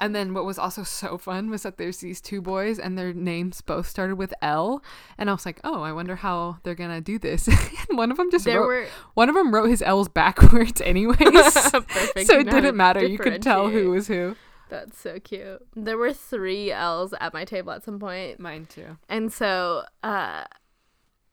[0.00, 3.12] And then what was also so fun was that there's these two boys and their
[3.12, 4.82] names both started with L.
[5.18, 7.48] And I was like oh I wonder how they're gonna do this.
[7.88, 10.80] And one of them just there wrote were one of them wrote his L's backwards
[10.84, 11.18] anyways.
[11.18, 12.26] Perfect.
[12.26, 13.04] so it didn't matter.
[13.04, 14.36] You could tell who was who.
[14.70, 15.60] That's so cute.
[15.76, 18.96] There were three L's at my table at some point, mine too.
[19.10, 20.44] And so uh,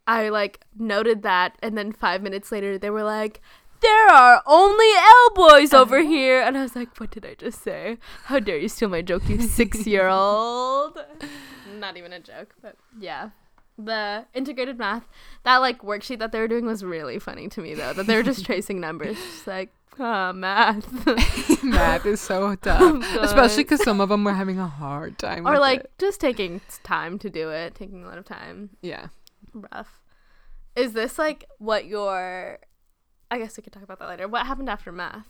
[0.08, 3.42] I like noted that, and then five minutes later they were like,
[3.82, 6.08] "There are only L boys over Uh-huh.
[6.10, 7.98] here," and I was like, "What did I just say?
[8.26, 10.98] How dare you steal my joke, you six-year-old?"
[11.80, 13.30] Not even a joke, but yeah.
[13.78, 15.08] The integrated math,
[15.44, 17.94] that like worksheet that they were doing was really funny to me though.
[17.94, 20.86] That they were just tracing numbers, just like, ah, math.
[21.64, 25.52] math is so tough especially because some of them were having a hard time or
[25.54, 25.92] with like it.
[26.00, 28.70] just taking time to do it, taking a lot of time.
[28.82, 29.08] yeah
[29.54, 30.02] Rough.
[30.76, 32.60] Is this like what your?
[33.30, 34.28] I guess we could talk about that later.
[34.28, 35.28] What happened after math?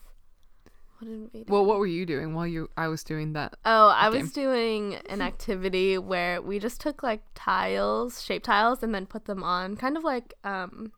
[1.00, 1.46] What did we do?
[1.52, 4.22] well what were you doing while you i was doing that oh, I Okay.
[4.22, 9.26] was doing an activity where we just took like tiles, shape tiles, and then put
[9.26, 10.92] them on, kind of like um,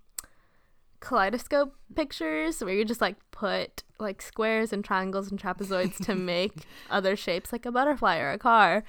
[1.00, 6.66] kaleidoscope pictures where you just like put like squares and triangles and trapezoids to make
[6.90, 8.84] other shapes like a butterfly or a car.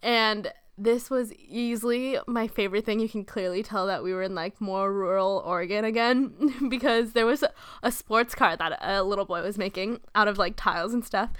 [0.00, 3.00] And this was easily my favorite thing.
[3.00, 7.26] You can clearly tell that we were in like more rural Oregon again because there
[7.26, 10.94] was a, a sports car that a little boy was making out of like tiles
[10.94, 11.30] and stuff.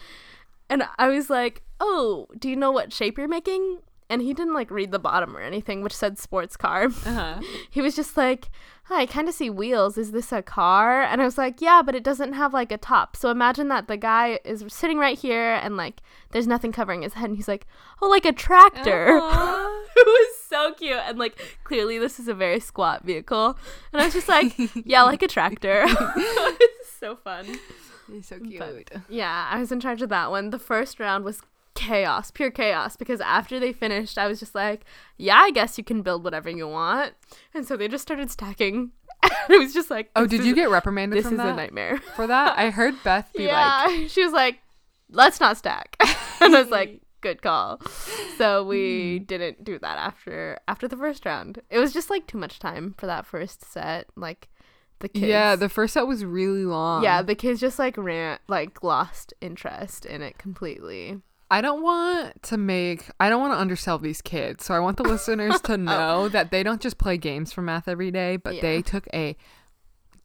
[0.69, 3.81] And I was like, "Oh, do you know what shape you're making?"
[4.13, 6.85] And he didn't like read the bottom or anything, which said sports car.
[6.85, 7.41] Uh-huh.
[7.71, 8.51] he was just like,
[8.87, 9.97] Hi, I kind of see wheels.
[9.97, 11.03] Is this a car?
[11.03, 13.17] And I was like, Yeah, but it doesn't have like a top.
[13.17, 17.15] So imagine that the guy is sitting right here and like there's nothing covering his
[17.15, 17.29] head.
[17.31, 17.67] And he's like,
[18.03, 19.19] Oh, like a tractor.
[19.95, 20.99] It was so cute.
[21.07, 23.57] And like clearly this is a very squat vehicle.
[23.93, 24.55] And I was just like,
[24.87, 25.85] Yeah, like a tractor.
[25.87, 27.47] it's so fun.
[28.11, 28.91] He's so But- cute.
[29.09, 30.51] Yeah, I was in charge of that one.
[30.51, 31.41] The first round was
[31.87, 34.85] chaos, pure chaos, because after they finished, I was just like,
[35.17, 37.15] yeah, I guess you can build whatever you want.
[37.55, 38.93] And so they just started stacking.
[39.49, 41.99] it was just like, Oh, did is- you get reprimanded This is a nightmare.
[42.17, 44.59] For that, I heard Beth be yeah, like, she was like,
[45.11, 45.97] let's not stack.
[46.41, 47.81] and I was like, good call.
[48.39, 49.25] So we Hmm.
[49.25, 51.61] didn't do that after after the first round.
[51.71, 54.07] It was just like too much time for that first set.
[54.17, 54.49] Like
[54.99, 55.27] the kids.
[55.27, 59.35] "Yeah, the first set was really long." yeah, the kids just like ran like lost
[59.41, 61.21] interest in it completely.
[61.53, 64.65] I don't want to make I don't want to undersell these kids.
[64.65, 67.87] So I want the listeners to know that they don't just play games for math
[67.89, 68.57] every day, but Oh.
[68.57, 68.63] Yeah.
[68.63, 69.37] they took a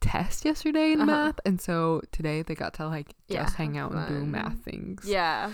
[0.00, 1.06] test yesterday in Uh-huh.
[1.06, 4.58] math and so today they got to like Yeah, just hang out and do math
[4.64, 5.02] things.
[5.04, 5.50] Yeah,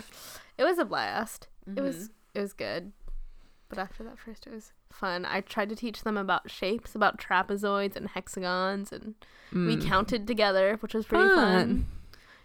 [0.59, 1.49] it was a blast.
[1.77, 2.13] It was Mm-hmm.
[2.39, 2.93] it was good,
[3.69, 5.25] but after that first, it was fun.
[5.25, 9.15] I tried to teach them about shapes, about trapezoids and hexagons, and
[9.53, 9.85] we Mm.
[9.89, 11.57] counted together, which was pretty fun.
[11.57, 11.87] Fun.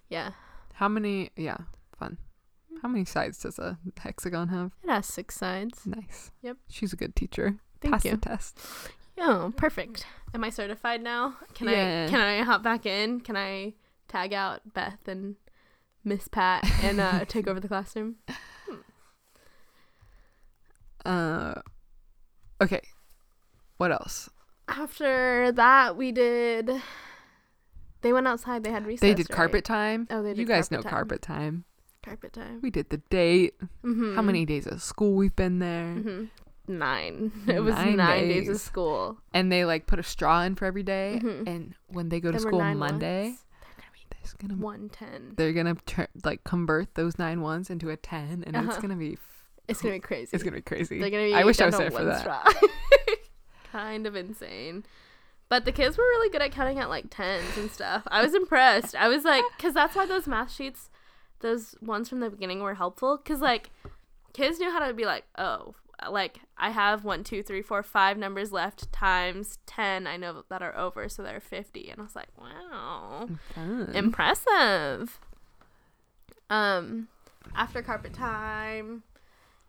[0.09, 0.31] Yeah,
[0.73, 1.57] How many yeah,
[1.97, 2.17] fun.
[2.81, 4.71] How many sides does a hexagon have?
[4.83, 5.85] it has six sides.
[5.85, 6.31] Nice.
[6.41, 6.57] Yep.
[6.69, 7.57] She's a good teacher.
[7.81, 8.11] Thank Pass you.
[8.11, 8.59] the test.
[9.17, 10.05] Oh, perfect.
[10.33, 11.35] Am I certified now?
[11.53, 12.05] Can Yeah.
[12.07, 13.19] I can I hop back in?
[13.19, 13.73] Can I
[14.07, 15.35] tag out Beth and
[16.03, 18.15] Miss Pat and uh, take over the classroom?
[21.05, 21.55] Uh
[22.61, 22.81] Okay.
[23.77, 24.29] What else?
[24.67, 26.69] After that, we did.
[28.01, 28.63] They went outside.
[28.63, 29.01] They had recess.
[29.01, 29.35] They did right?
[29.35, 30.07] carpet time.
[30.09, 30.89] Oh, they did you guys know time.
[30.91, 31.63] carpet time.
[32.03, 32.59] Carpet time.
[32.61, 33.55] We did the date.
[33.83, 34.15] Mm-hmm.
[34.15, 35.93] How many days of school we've been there.
[35.93, 36.25] hmm
[36.67, 37.31] Nine.
[37.47, 38.47] It was nine, Nine days.
[38.49, 39.17] of school.
[39.33, 41.47] And they like put a straw in for every day, Mhm.
[41.47, 43.35] And when they go to There were school Monday,
[44.11, 45.33] there's gonna be One ten.
[45.35, 45.75] they're gonna
[46.23, 48.81] like convert those nine ones into a ten, and it's Uh-huh.
[48.81, 50.29] gonna be f- It's gonna be crazy.
[50.33, 50.99] it's gonna be crazy.
[50.99, 51.33] They're gonna be.
[51.33, 52.19] I wish I was there for that.
[52.21, 52.43] straw.
[53.71, 54.83] kind of insane.
[55.49, 58.03] But the kids were really good at counting at like tens and stuff.
[58.11, 58.95] I was impressed.
[58.95, 60.91] I was like, because that's why those math sheets,
[61.41, 63.17] those ones from the beginning were helpful.
[63.17, 63.69] Because like,
[64.33, 65.75] kids knew how to be like, oh,
[66.09, 70.07] like I have one, two, three, four, five numbers left times ten.
[70.07, 71.89] I know that are over, so they're fifty.
[71.89, 73.91] And I was like, wow, Fun.
[73.93, 75.19] impressive.
[76.49, 77.07] Um,
[77.55, 79.03] after carpet time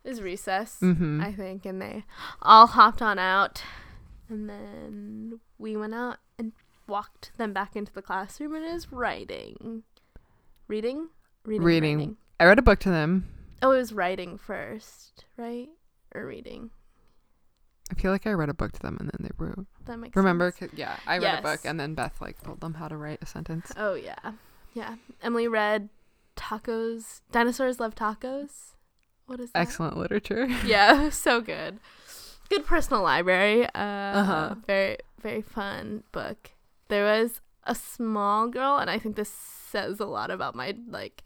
[0.04, 0.78] is recess.
[0.80, 1.22] Mhm.
[1.22, 2.04] I think, and they
[2.40, 3.62] all hopped on out,
[4.28, 6.52] and then we went out and
[6.86, 9.82] walked them back into the classroom, and it is writing,
[10.68, 11.08] reading,
[11.44, 11.98] reading, Reading.
[11.98, 12.16] writing.
[12.38, 13.28] I read a book to them.
[13.62, 15.68] Oh, it was writing first, right,
[16.14, 16.70] or reading.
[17.90, 19.66] I feel like I read a book to them, and then they wrote.
[19.86, 20.54] That makes Remember?
[20.74, 23.26] Yeah, I read a book, and then Beth like told them how to write a
[23.26, 23.72] sentence.
[23.76, 24.32] Oh yeah,
[24.74, 24.94] yeah.
[25.22, 25.88] Emily read
[26.36, 27.20] tacos.
[27.32, 28.74] Dinosaurs love tacos.
[29.26, 29.60] What is that?
[29.60, 30.46] Excellent literature.
[30.64, 31.80] yeah, so good.
[32.48, 33.66] Good personal library.
[33.66, 34.54] Uh, Uh-huh.
[34.66, 36.52] Very, very fun book.
[36.88, 41.22] There was a small girl, and I think this says a lot about my like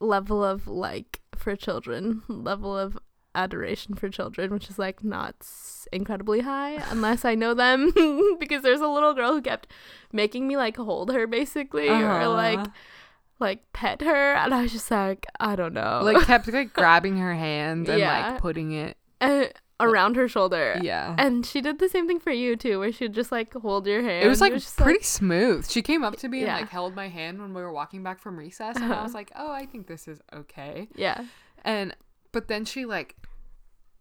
[0.00, 2.98] level of like for children, level of
[3.34, 5.34] adoration for children, which is like not
[5.92, 7.92] incredibly high unless I know them.
[8.40, 9.66] because there's a little girl who kept
[10.12, 12.70] making me like hold her basically, or like Uh-huh.
[13.38, 17.18] like pet her, and I was just like, I don't know, like kept like grabbing
[17.18, 18.30] her hand and Yeah.
[18.32, 18.96] like putting it.
[19.20, 19.44] uh,
[19.78, 20.78] around her shoulder.
[20.82, 21.14] Yeah.
[21.18, 24.02] And she did the same thing for you too, where she'd just like hold your
[24.02, 24.24] hand.
[24.24, 25.68] It was like just, pretty smooth.
[25.70, 26.56] She came up to me Yeah.
[26.56, 29.02] and like held my hand when we were walking back from recess, and I Uh-huh.
[29.04, 31.24] was like, "Oh, I think this is okay." yeah,
[31.64, 31.94] And
[32.32, 33.16] but then she like,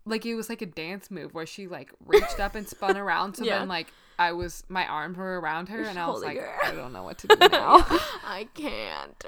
[0.06, 3.34] like it was like a dance move where she like reached up and spun around.
[3.38, 3.60] So Yeah.
[3.60, 6.56] then like I was my arms were around her, and I was like, her.
[6.64, 7.86] I don't know what to do now.
[8.26, 9.26] I can't.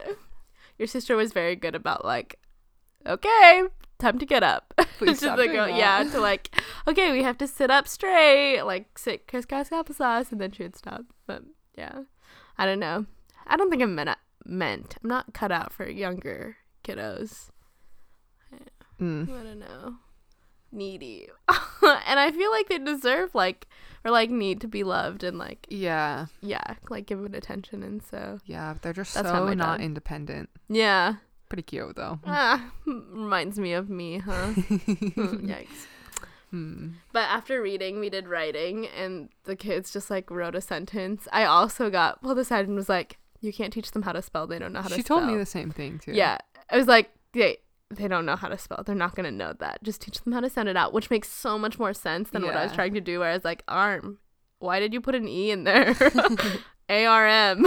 [0.77, 2.39] Your sister was very good about like,
[3.05, 3.63] okay,
[3.99, 4.73] time to get up.
[4.97, 6.49] Please like, doing go- yeah, to like,
[6.87, 10.75] okay, we have to sit up straight, like sit crisscross applesauce, and then she would
[10.75, 11.01] stop.
[11.25, 11.43] But
[11.77, 12.01] yeah,
[12.57, 13.05] I don't know.
[13.45, 14.09] I don't think I'm meant.
[14.45, 14.95] Meant.
[15.03, 17.49] I'm not cut out for younger kiddos.
[18.99, 19.29] Mm.
[19.29, 19.95] I don't know.
[20.71, 21.27] needy.
[21.49, 23.67] and I feel like they deserve like
[24.03, 26.25] or like need to be loved and like Yeah.
[26.41, 28.73] yeah, like given attention and so Yeah.
[28.81, 30.49] They're just so not independent.
[30.67, 31.15] yeah.
[31.49, 32.19] Pretty cute though.
[32.25, 34.47] Ah, reminds me of me, huh?
[34.53, 35.87] Hmm, Yikes.
[36.51, 36.87] Hmm.
[37.11, 41.27] But after reading, we did writing, and the kids just like wrote a sentence.
[41.33, 44.47] I also got well decided and was like, "You can't teach them how to spell.
[44.47, 44.97] They don't know how to." Spell.
[44.97, 45.19] She spell.
[45.19, 46.13] told me the same thing too.
[46.13, 46.37] Yeah,
[46.69, 47.57] I was like, "They
[47.89, 48.81] they don't know how to spell.
[48.85, 49.83] They're not gonna know that.
[49.83, 52.43] Just teach them how to sound it out," which makes so much more sense than
[52.43, 53.19] what I was trying to do.
[53.19, 54.19] Where I was like, "Arm,
[54.59, 55.95] why did you put an e in there?"
[56.89, 57.65] A R M.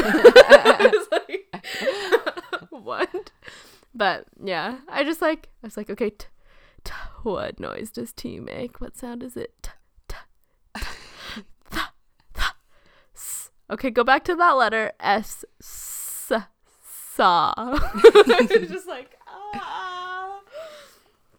[2.86, 3.30] I was like, what?
[3.94, 6.26] But yeah, I just like I was like, okay, t-
[6.84, 8.80] t- what noise does T make?
[8.80, 9.52] What sound is it?
[9.62, 9.70] T-
[10.08, 10.16] t-
[10.76, 11.84] t- th-
[12.34, 12.46] th-
[13.14, 13.50] s.
[13.70, 15.44] Okay, go back to that letter S.
[15.60, 16.32] S.
[17.12, 17.52] Saw.
[17.94, 20.38] it's just like ah.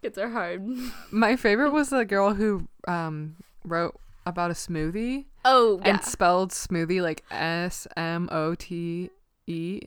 [0.02, 0.62] Kids are hard.
[1.12, 6.52] My favorite was the girl who um wrote about a smoothie Oh yeah, and spelled
[6.52, 9.10] smoothie like S M O T
[9.48, 9.80] E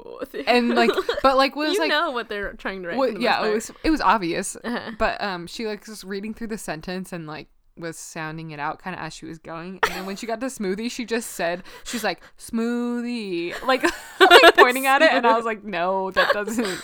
[0.00, 0.44] smooth.
[0.46, 0.90] and like
[1.22, 2.96] but like was you like know what they're trying to write.
[2.96, 4.56] what, yeah it was it was obvious.
[4.56, 4.92] Uh-huh.
[4.98, 8.78] but um she like was reading through the sentence and like was sounding it out
[8.78, 11.30] kind of as she was going and then when she got to smoothie she just
[11.30, 13.82] said she's like smoothie like,
[14.20, 16.82] like pointing at it and i was like no that doesn't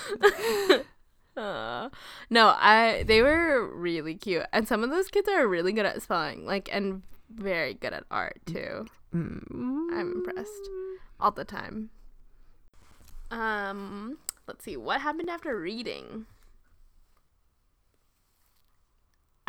[1.38, 1.88] Uh,
[2.30, 6.02] no, I they were really cute, and some of those kids are really good at
[6.02, 8.86] spelling, like, and very good at art too.
[9.14, 9.42] Mm.
[9.92, 10.68] I'm impressed
[11.20, 11.90] all the time.
[13.30, 16.26] Um, let's see what happened after reading.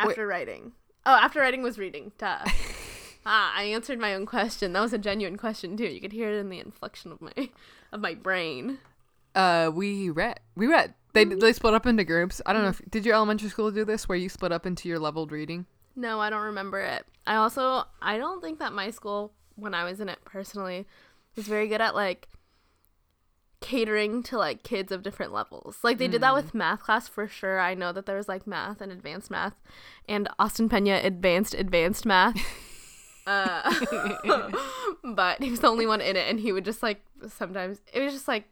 [0.02, 0.10] Wait.
[0.10, 0.72] After writing.
[1.06, 2.12] Oh, after writing was reading.
[2.18, 2.44] Duh.
[3.26, 4.72] ah, I answered my own question.
[4.72, 5.84] That was a genuine question too.
[5.86, 7.50] You could hear it in the inflection of my
[7.92, 8.78] of my brain.
[9.34, 12.80] uh we read we read they they split up into groups i don't know if
[12.90, 16.18] did your elementary school do this where you split up into your leveled reading No,
[16.20, 17.04] I don't remember it.
[17.28, 20.86] I also I don't think that my school when I was in it personally
[21.36, 22.28] was very good at like
[23.60, 25.78] catering to like kids of different levels.
[25.82, 27.60] Like they did that with math class for sure.
[27.60, 29.60] I know that there was like math and advanced math
[30.08, 32.36] and Austin Pena advanced advanced math.
[33.26, 33.70] uh,
[35.04, 38.00] but he was the only one in it and he would just like sometimes it
[38.00, 38.44] was just like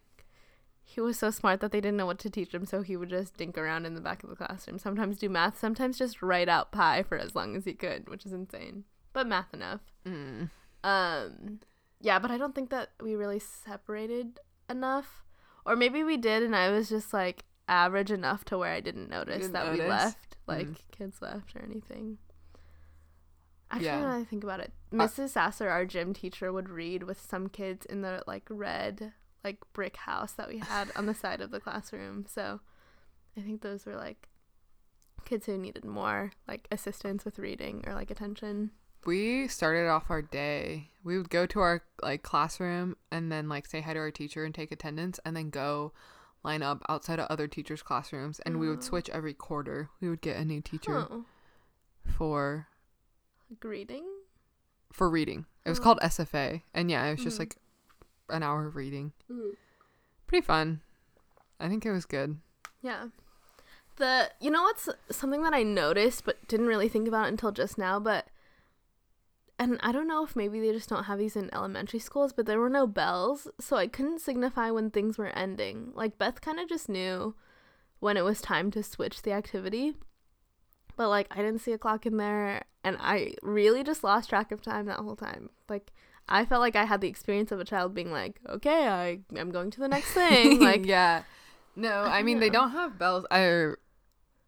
[0.88, 3.10] he was so smart that they didn't know what to teach him, so he would
[3.10, 4.78] just dink around in the back of the classroom.
[4.78, 8.24] Sometimes do math, sometimes just write out pi for as long as he could, which
[8.24, 8.84] is insane.
[9.12, 9.80] But math enough.
[10.06, 10.48] mm.
[10.82, 11.60] Um,
[12.00, 15.24] yeah, but I don't think that we really separated enough,
[15.64, 19.10] or maybe we did, and I was just like average enough to where I didn't
[19.10, 20.76] notice didn't that we left, like Mm.
[20.90, 22.18] kids left or anything.
[23.70, 24.00] Actually, Yeah.
[24.00, 25.30] that I think about it, Uh, Mrs.
[25.30, 29.12] Sasser, our gym teacher, would read with some kids in the like red
[29.44, 32.24] like brick house that we had on the side of the classroom.
[32.26, 32.60] So
[33.36, 34.28] I think those were like
[35.24, 38.70] kids who needed more like assistance with reading or like attention.
[39.06, 43.66] We started off our day we would go to our like classroom and then like
[43.66, 45.92] say hi to our teacher and take attendance and then go
[46.44, 48.82] line up outside of other teachers classrooms and we would Oh.
[48.82, 51.24] switch every quarter we would get a new teacher Oh,
[52.04, 52.68] for
[53.50, 54.04] like reading.
[54.92, 55.82] for reading it was Oh.
[55.82, 57.40] called sfa and yeah it was just Mhm.
[57.40, 57.56] like
[58.30, 59.56] an hour of reading Mm.
[60.26, 60.80] pretty fun
[61.60, 62.38] i think it was good
[62.80, 63.08] Yeah.
[63.96, 67.76] The you know what's something that I noticed but didn't really think about until just
[67.76, 68.28] now, but
[69.58, 72.46] and I don't know if maybe they just don't have these in elementary schools, but
[72.46, 75.92] there were no bells, so I couldn't signify when things were ending.
[75.94, 77.34] Like Beth kind of just knew
[78.00, 79.94] when it was time to switch the activity.
[80.96, 84.52] But like I didn't see a clock in there and I really just lost track
[84.52, 85.50] of time that whole time.
[85.68, 85.92] Like
[86.28, 89.50] I felt like I had the experience of a child being like, "Okay, I I'm
[89.50, 91.22] going to the next thing." Like yeah
[91.78, 93.72] no I i mean they don't have bells i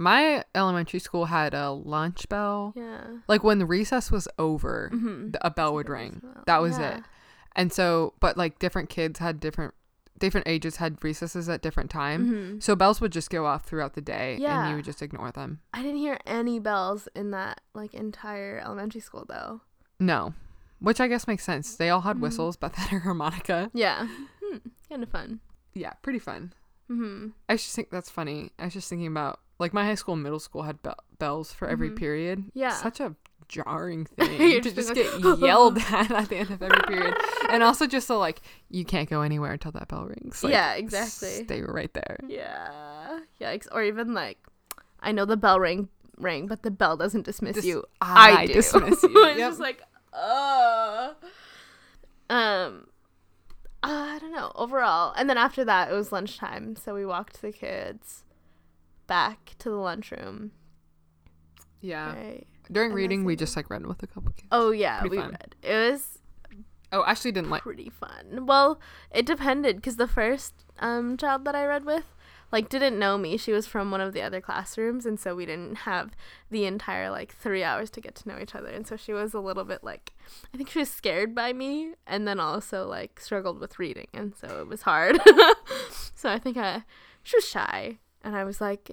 [0.01, 3.03] my elementary school had a lunch bell yeah.
[3.29, 5.37] like when the recess was over Mhm.
[5.43, 6.43] a bell would ring well.
[6.47, 6.97] that was Yeah.
[6.99, 7.05] it
[7.55, 9.75] and so but like different kids had different
[10.19, 12.63] different ages had recesses at different time Mhm.
[12.63, 15.61] so bells would just go off throughout the day and you would just ignore them
[15.75, 19.61] I didn't hear any bells in that like entire elementary school though.
[19.99, 20.33] no
[20.79, 22.21] which i guess makes sense they all had Mhm.
[22.21, 24.09] whistles but a harmonica Yeah,
[24.43, 24.57] hmm.
[24.89, 25.41] kind of fun.
[25.75, 26.55] yeah pretty fun
[26.91, 30.15] hmm i just think that's funny i was just thinking about like my high school
[30.15, 31.97] and middle school had be- bells for every Mhm.
[31.97, 32.71] period Yeah.
[32.71, 33.15] such a
[33.47, 35.07] jarring thing to just get
[35.39, 37.17] yelled at at the end of every period
[37.49, 40.75] and also just so like you can't go anywhere until that bell rings like, Yeah,
[40.75, 41.45] exactly.
[41.45, 43.67] stay right there Yeah, yikes!
[43.73, 44.39] Or even like,
[45.01, 45.89] I know the bell rang
[46.19, 47.85] rang, but the bell doesn't dismiss Dis- you.
[48.01, 48.53] I, I, do.
[48.55, 49.49] dismiss you it's Yep.
[49.51, 49.83] just like,
[50.13, 51.15] uh,
[52.29, 52.87] um,
[53.83, 54.53] I don't know.
[54.55, 58.25] Overall, and then after that, it was lunchtime, so we walked the kids
[59.07, 60.53] back to the lunchroom.
[61.81, 62.15] Yeah.
[62.15, 62.47] Right.
[62.71, 64.49] During And reading, we just like read with a couple kids.
[64.53, 65.31] Oh yeah, Pretty we fun.
[65.31, 65.55] read.
[65.63, 66.19] It was
[66.93, 67.63] Oh, Ashley didn't like.
[67.63, 68.47] pretty fun.
[68.47, 68.81] Well,
[69.13, 72.05] it depended because the first um child that I read with,
[72.53, 73.37] like, didn't know me.
[73.37, 76.17] She was from one of the other classrooms, and so we didn't have
[76.51, 78.69] the entire like three hours to get to know each other.
[78.69, 80.13] And so she was a little bit like,
[80.53, 84.35] I think she was scared by me, and then also like struggled with reading, and
[84.37, 85.21] so it was hard.
[86.15, 86.85] so I think I
[87.23, 88.91] she was shy, and I was like.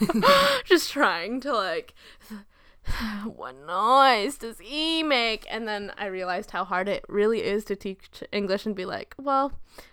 [0.64, 1.94] Just trying to like
[3.24, 5.46] what noise does E make?
[5.50, 9.14] And then I realized how hard it really is to teach English and be like,
[9.18, 9.52] well,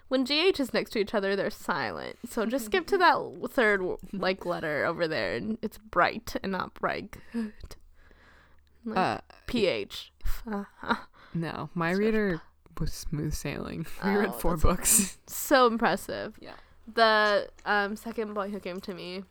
[0.09, 2.17] when GH is next to each other, they're silent.
[2.29, 3.81] So just skip to that third
[4.11, 7.17] like letter over there, and it's bright and not bright.
[8.85, 9.17] Like Uh,
[9.47, 10.11] PH.
[11.33, 11.99] no, my Swift.
[12.05, 12.41] reader
[12.79, 13.85] was smooth sailing.
[14.03, 15.17] We Oh, read four books.
[15.27, 16.37] so impressive.
[16.39, 16.53] Yeah.
[16.93, 19.23] The um second boy who came to me,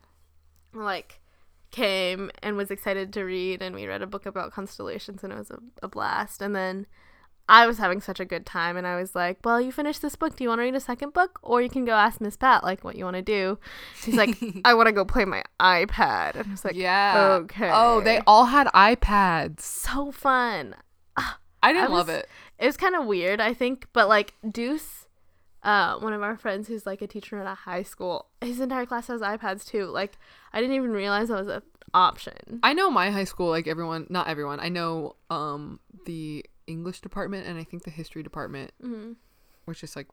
[0.72, 1.20] like,
[1.72, 5.38] came and was excited to read, and we read a book about constellations, and it
[5.38, 6.40] was a, a blast.
[6.40, 6.86] And then
[7.48, 10.14] I was having such a good time, and I was like, "Well, you finished this
[10.14, 10.36] book.
[10.36, 12.62] Do you want to read a second book, or you can go ask Miss Pat
[12.62, 13.58] like what you want to do?"
[14.00, 17.38] She's like, "I want to go play my iPad." And I was like, yeah.
[17.42, 17.70] okay.
[17.72, 19.60] Oh, they all had iPads.
[19.60, 20.76] "So fun."
[21.16, 22.28] Ah, I didn't I love it.
[22.58, 25.01] it was kind of weird, I think, but like Deuce,
[25.62, 28.86] uh, one of our friends who's like a teacher at a high school, his entire
[28.86, 29.86] class has iPads too.
[29.86, 30.18] Like,
[30.52, 31.62] I didn't even realize that was an
[31.94, 32.60] option.
[32.62, 34.60] I know my high school, like everyone, not everyone.
[34.60, 39.12] I know um the English department and I think the history department, hmm
[39.64, 40.08] which is like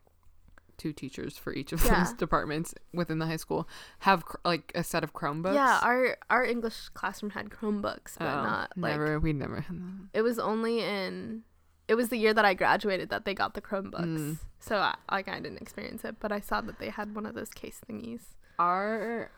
[0.77, 2.03] two teachers for each of Yeah.
[2.03, 3.67] those departments within the high school,
[3.99, 5.55] have cr- like a set of Chromebooks.
[5.55, 9.19] Yeah, our our English classroom had Chromebooks, but Oh, not like never.
[9.19, 9.61] we never.
[9.61, 10.09] had that.
[10.13, 11.43] it was only in.
[11.89, 14.37] It was the year that I graduated that they got the Chromebooks, Mm.
[14.59, 17.33] so I, like I didn't experience it, but I saw that they had one of
[17.35, 18.21] those case thingies.
[18.59, 19.31] Our,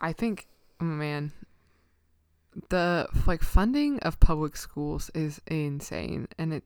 [0.00, 0.46] I think,
[0.80, 1.32] oh, man,
[2.68, 6.64] the like funding of public schools is insane, and it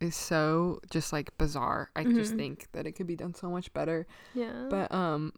[0.00, 1.90] is so just like bizarre.
[1.96, 2.36] I just Mhm.
[2.36, 4.06] think that it could be done so much better.
[4.34, 5.32] Yeah, But um,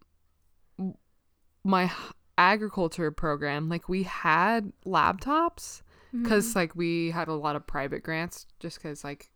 [1.65, 1.93] my
[2.37, 5.83] agriculture program, like we had laptops
[6.13, 6.57] because Mhm.
[6.57, 9.31] like we had a lot of private grants, just because like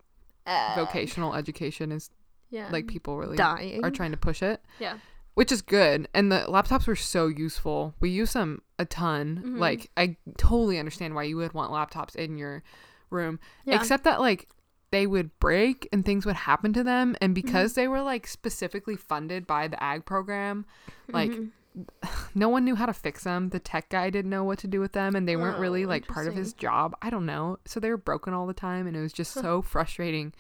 [0.46, 2.10] Uh, vocational education is
[2.50, 3.84] yeah, like people really dying.
[3.84, 4.60] are trying to push it.
[4.80, 4.98] Yeah.
[5.34, 6.08] Which is good.
[6.12, 7.94] And the laptops were so useful.
[8.00, 9.42] We use them a ton.
[9.44, 9.58] Mhm.
[9.58, 12.62] Like I totally understand why you would want laptops in your
[13.08, 13.38] room.
[13.64, 13.76] Yeah.
[13.76, 14.48] Except that like
[14.90, 17.46] they would break and things would happen to them and Mm-hmm.
[17.46, 20.66] because they were like specifically funded by the ag program,
[21.08, 21.50] like Mhm.
[22.34, 23.48] no one knew how to fix them.
[23.50, 25.88] The tech guy didn't know what to do with them and they weren't really Oh,
[25.88, 26.94] like part of his job.
[27.02, 27.58] I don't know.
[27.64, 30.32] So they were broken all the time and it was just so frustrating.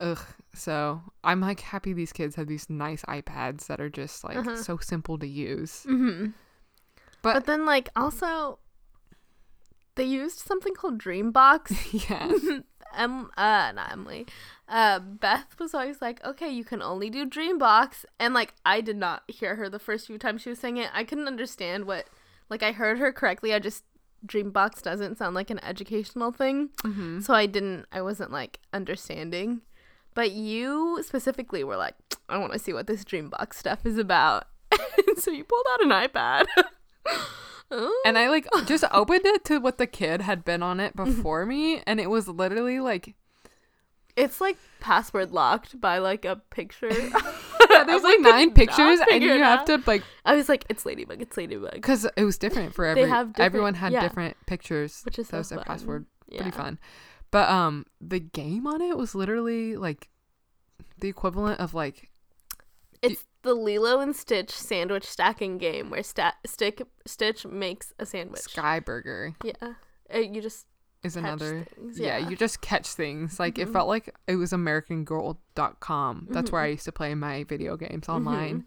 [0.00, 0.18] Ugh.
[0.54, 4.56] So I'm like happy these kids have these nice iPads that are just like Uh-huh.
[4.56, 5.82] so simple to use.
[5.84, 6.26] hmm
[7.22, 8.58] But- But, then, like, also,
[9.94, 12.08] they used something called Dreambox.
[12.10, 12.60] yeah.
[12.96, 14.26] em, uh, not Emily.
[14.68, 18.96] Uh, Beth was always like, "Okay, you can only do Dreambox," and like, I did
[18.96, 20.90] not hear her the first few times she was saying it.
[20.94, 22.06] I couldn't understand what,
[22.48, 23.52] like, I heard her correctly.
[23.52, 23.84] I just
[24.26, 27.86] Dreambox doesn't sound like an educational thing, hmm so I didn't.
[27.92, 29.60] I wasn't like understanding.
[30.14, 31.94] But you specifically were like,
[32.28, 34.46] "I want to see what this Dreambox stuff is about,"
[35.16, 36.46] so you pulled out an iPad.
[37.70, 41.44] And I like just opened it to what the kid had been on it before
[41.46, 43.14] me and it was literally like
[44.16, 46.88] It's like password locked by like a picture.
[46.90, 47.10] there's
[47.70, 51.36] I like nine pictures and you have to like I was like, it's Ladybug, it's
[51.36, 51.72] Ladybug.
[51.72, 54.00] because it was different for every have different- everyone had yeah.
[54.02, 55.66] different pictures Which is that so was their fun.
[55.66, 56.42] password Yeah.
[56.42, 56.78] pretty fun
[57.30, 60.08] but um the game on it was literally like
[60.98, 62.10] the equivalent of like
[63.02, 68.40] It's the Lilo and Stitch sandwich stacking game where sta- stick Stitch makes a sandwich.
[68.40, 69.52] sky burger Yeah.
[70.12, 70.66] Uh, you just
[71.02, 72.18] is catch another things, yeah.
[72.18, 72.28] yeah.
[72.30, 73.72] you just catch things like it Mhm.
[73.74, 76.64] felt like it was americangirl.com that's where Mhm.
[76.64, 78.12] i used to play my video games Mm-hmm.
[78.26, 78.64] online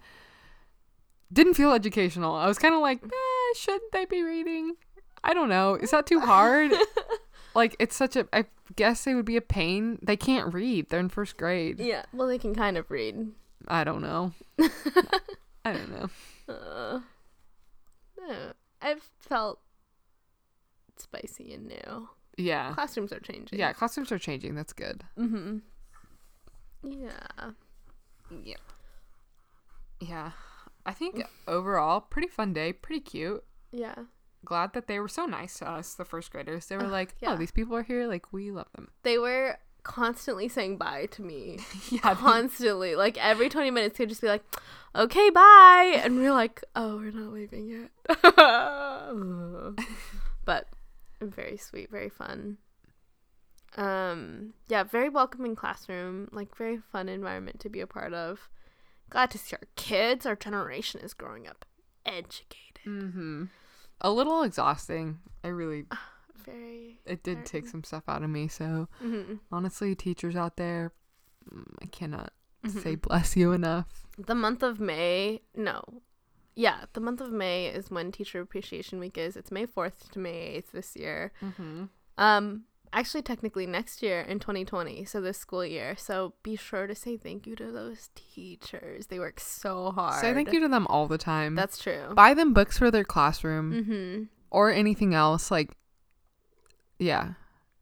[1.31, 4.75] didn't feel educational i was kind of like eh, shouldn't they be reading
[5.23, 6.71] i don't know is that too hard
[7.55, 10.99] like it's such a i guess it would be a pain they can't read they're
[10.99, 12.03] in first grade yeah.
[12.13, 13.31] Well, they can kind of read.
[13.67, 14.31] I don't know
[15.65, 16.09] i don't know
[16.49, 17.01] Uh,
[18.25, 19.59] no, I've felt
[20.97, 22.09] spicy and new.
[22.37, 23.59] yeah Classrooms are changing.
[23.59, 25.57] yeah costumes are changing that's good Mm-hmm.
[26.83, 27.51] Yeah.
[28.43, 28.55] yeah
[29.99, 30.31] yeah
[30.85, 33.95] i think overall pretty fun day pretty cute Yeah.
[34.45, 36.67] glad that they were so nice to us, the first graders.
[36.67, 37.33] They were Ugh, like, yeah.
[37.33, 38.07] "Oh, these people are here.
[38.07, 39.57] Like, we love them." They were
[39.87, 41.59] constantly saying bye to me.
[41.89, 42.13] yeah.
[42.13, 42.95] constantly.
[42.95, 44.43] Like every 20 minutes, he'd just be like,
[44.93, 46.01] okay, bye.
[46.03, 47.89] And we're like, oh, we're not leaving yet.
[50.45, 50.67] but
[51.21, 52.57] very sweet, very fun.
[53.77, 58.49] Um, yeah, very welcoming classroom, like very fun environment to be a part of.
[59.09, 61.65] Glad to see our kids, our generation is growing up
[62.05, 62.83] educated.
[62.85, 63.45] Mm-hmm.
[64.01, 65.19] A little exhausting.
[65.43, 65.85] I really,
[66.47, 66.99] Very.
[67.05, 68.47] it did take some stuff out of me.
[68.47, 70.93] So hmm honestly, teachers out there,
[71.53, 72.31] mm, I cannot
[72.65, 72.79] Mm-hmm.
[72.79, 74.07] say bless you enough.
[74.17, 75.83] the month of May, no.
[76.55, 79.37] Yeah, the month of May is when Teacher Appreciation Week is.
[79.37, 81.31] It's May 4th to May 8th this year.
[81.43, 81.83] Mm-hmm.
[82.17, 85.95] Um, actually, technically next year in 2020, so this school year.
[85.95, 89.05] So be sure to say thank you to those teachers.
[89.07, 90.19] They work so hard.
[90.19, 91.53] Say thank you to them all the time.
[91.53, 92.13] That's true.
[92.15, 94.23] Buy them books for their classroom Mm-hmm.
[94.49, 95.51] or anything else.
[95.51, 95.77] Like,
[96.99, 97.33] yeah,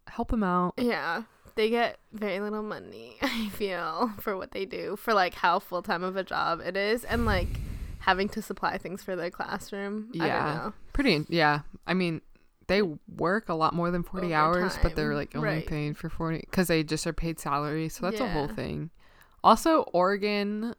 [0.07, 0.74] help them out.
[0.78, 1.24] Yeah,
[1.55, 3.18] they get very little money.
[3.22, 6.78] I feel for what they do, for like how full time of a job it
[6.78, 7.47] is, and like
[7.99, 10.11] having to supply things for their classroom.
[10.20, 10.45] I Yeah.
[10.45, 10.74] don't know.
[10.93, 11.61] Pretty, yeah.
[11.88, 12.22] I mean,
[12.68, 15.66] they work a lot more than 40 hours, but they're like only right.
[15.66, 17.89] paying for 40 because they just are paid salary.
[17.89, 18.91] So that's a whole thing.
[19.43, 20.76] Also, Oregon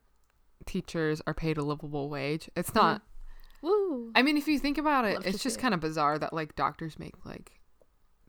[0.67, 2.51] teachers are paid a livable wage.
[2.57, 3.67] It's not, mm-hmm.
[3.67, 4.13] Woo.
[4.15, 6.55] I mean, if you think about it, Love it's just kind of bizarre that like
[6.55, 7.53] doctors make like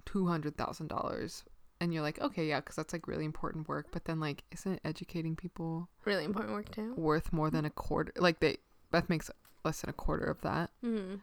[0.07, 1.43] $200,000
[1.79, 3.87] and you're like, okay, yeah, because that's like really important work.
[3.91, 6.93] But then, like, isn't educating people really important work too.
[6.95, 8.11] worth more than a quarter?
[8.17, 8.57] Like, they,
[8.91, 9.29] Beth makes
[9.63, 10.71] less than a quarter of that.
[10.83, 11.15] Mm-hmm.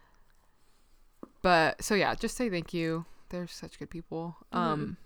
[1.42, 3.04] But so yeah, just say thank you.
[3.30, 4.36] They're such good people.
[4.52, 4.58] Mhm.
[4.58, 4.96] Um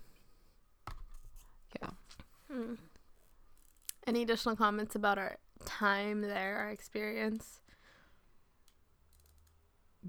[2.51, 2.75] Hmm.
[4.07, 7.61] Any additional comments about our time there, our experience?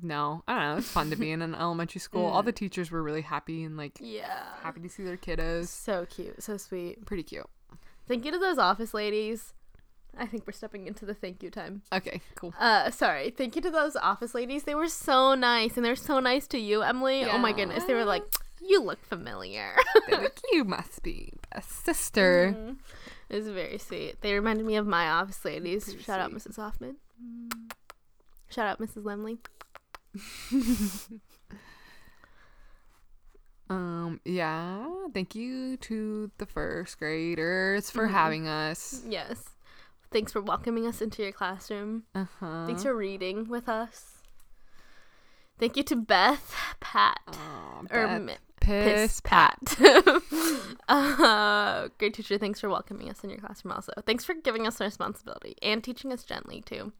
[0.02, 0.78] No, I don't know.
[0.78, 2.26] It's fun to be in an elementary school.
[2.26, 2.45] All Mm.
[2.45, 4.43] the teachers were really happy and like Yeah.
[4.62, 5.68] happy to see their kiddos.
[5.68, 7.06] So cute, so sweet.
[7.06, 7.45] Pretty cute.
[8.08, 9.54] Thank you to those office ladies.
[10.18, 11.84] I think we're stepping into the thank you time.
[11.93, 12.54] Okay, cool.
[12.60, 13.30] Uh, sorry.
[13.30, 14.64] Thank you to those office ladies.
[14.64, 17.26] They were so nice, and they're so nice to you, Emily.
[17.26, 18.24] Oh my goodness, they were like,
[18.60, 19.76] "You look familiar."
[20.10, 22.56] Like, you must be a sister.
[22.58, 22.78] Mhm.
[23.30, 24.20] It was very sweet.
[24.22, 25.84] They reminded me of my office ladies.
[25.86, 26.32] Pretty Shout out.
[26.32, 26.56] Mrs.
[26.56, 26.95] Hoffman.
[28.50, 29.04] Shout out Mrs.
[29.04, 29.38] Lemley.
[33.70, 34.88] Um, yeah.
[35.14, 38.12] Thank you to the first graders for Mhm.
[38.12, 39.03] having us.
[39.07, 39.49] Yes.
[40.12, 42.05] Thanks for welcoming us into your classroom.
[42.16, 42.66] Uh-huh.
[42.66, 44.24] Thanks for reading with us.
[45.60, 49.60] Thank you to Beth, Pat, Aw, or Mi- piss, Piss Pat.
[50.89, 52.38] uh, great teacher.
[52.39, 53.74] Thanks for welcoming us in your classroom.
[53.74, 56.91] Also, thanks for giving us the responsibility and teaching us gently too,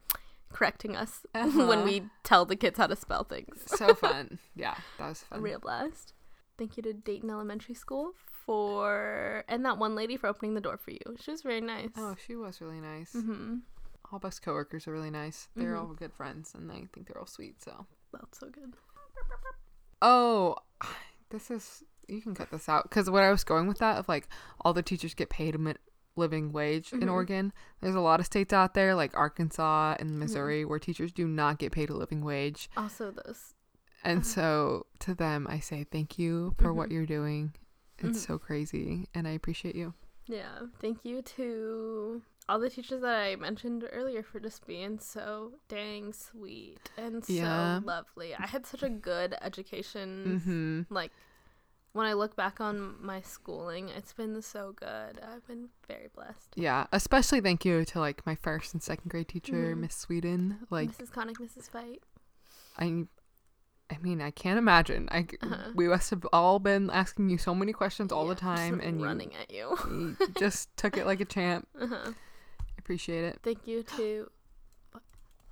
[0.52, 1.82] correcting us when Uh-huh.
[1.84, 3.62] we tell the kids how to spell things.
[3.66, 4.38] so fun.
[4.56, 5.40] Yeah, that was fun.
[5.42, 6.12] real blast.
[6.58, 8.12] Thank you to Dayton Elementary School
[8.44, 11.00] for and that one lady for opening the door for you.
[11.20, 11.90] She was very nice.
[11.96, 13.12] Oh, she was really nice.
[13.14, 13.56] mm-hmm.
[14.12, 15.48] All bus coworkers are really nice.
[15.56, 15.80] They're Mhm.
[15.80, 17.62] all good friends, and I think they're all sweet.
[17.62, 18.74] So, That's so good.
[20.02, 20.56] oh,
[21.30, 24.08] this is you can cut this out because what I was going with that of
[24.08, 24.28] like
[24.62, 25.78] all the teachers get paid a min-
[26.20, 27.12] living wage in Mhm.
[27.12, 27.52] Oregon.
[27.80, 31.58] There's a lot of states out there like Arkansas and Missouri where teachers do not
[31.58, 33.54] get paid a living wage, Also, those
[34.04, 34.28] and Uh-huh.
[34.36, 36.92] so to them I say thank you for what Mhm.
[36.92, 37.54] you're doing.
[37.98, 38.26] It's Mhm.
[38.28, 39.92] so crazy, and I appreciate you.
[40.26, 45.52] Yeah, thank you to all the teachers that I mentioned earlier for just being so
[45.68, 47.80] dang sweet and Yeah.
[47.80, 48.34] so lovely.
[48.34, 50.40] I had such a good education.
[50.40, 50.94] Mm-hmm.
[50.94, 51.12] Like,
[51.92, 55.20] when I look back on my schooling, it's been so good.
[55.22, 56.52] I've been very blessed.
[56.54, 59.78] Yeah, especially thank you to like my first and second grade teacher, Mhm.
[59.78, 60.58] Miss Sweden.
[60.70, 61.10] Like Mrs.
[61.10, 61.68] Connick, Mrs.
[61.68, 62.02] Fight.
[62.78, 63.06] I,
[63.90, 65.08] I mean, I can't imagine.
[65.10, 65.72] I Uh-huh.
[65.74, 69.02] we must have all been asking you so many questions all Yeah, the time, and
[69.02, 69.76] running at you.
[69.88, 71.66] you, you just took it like a champ.
[71.80, 72.12] uh-huh.
[72.78, 73.40] Appreciate it.
[73.42, 74.30] Thank you to.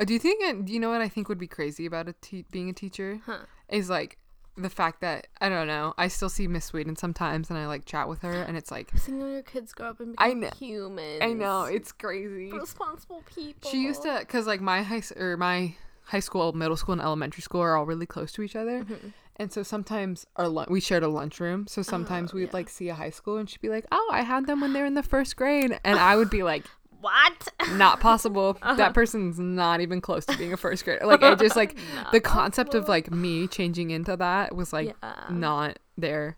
[0.00, 0.64] Uh, do you think?
[0.66, 3.20] Do you know what I think would be crazy about a te- being a teacher
[3.26, 3.40] Huh.
[3.68, 4.18] is like
[4.58, 5.94] the fact that I don't know.
[5.96, 8.90] I still see Miss Sweden sometimes, and I like chat with her, and it's like
[8.96, 11.20] Seeing your kids grow up and I become know- humans.
[11.22, 12.50] I know it's crazy.
[12.52, 13.70] responsible people.
[13.70, 17.42] She used to, cause like my high or my high school, middle school, and elementary
[17.42, 19.12] school are all really close to each other, Mhm.
[19.36, 21.66] and so sometimes our lun- we shared a lunchroom.
[21.66, 22.50] So sometimes Oh, we'd yeah.
[22.54, 24.86] like see a high school, and she'd be like, "Oh, I had them when they're
[24.86, 26.64] in the first grade," and I would be like,
[27.00, 27.48] What?
[27.72, 28.58] "Not possible.
[28.62, 28.74] Uh-huh.
[28.74, 31.78] That person's not even close to being a first grader." Like I just like
[32.12, 36.36] the concept of like me changing into that was like yeah, not there.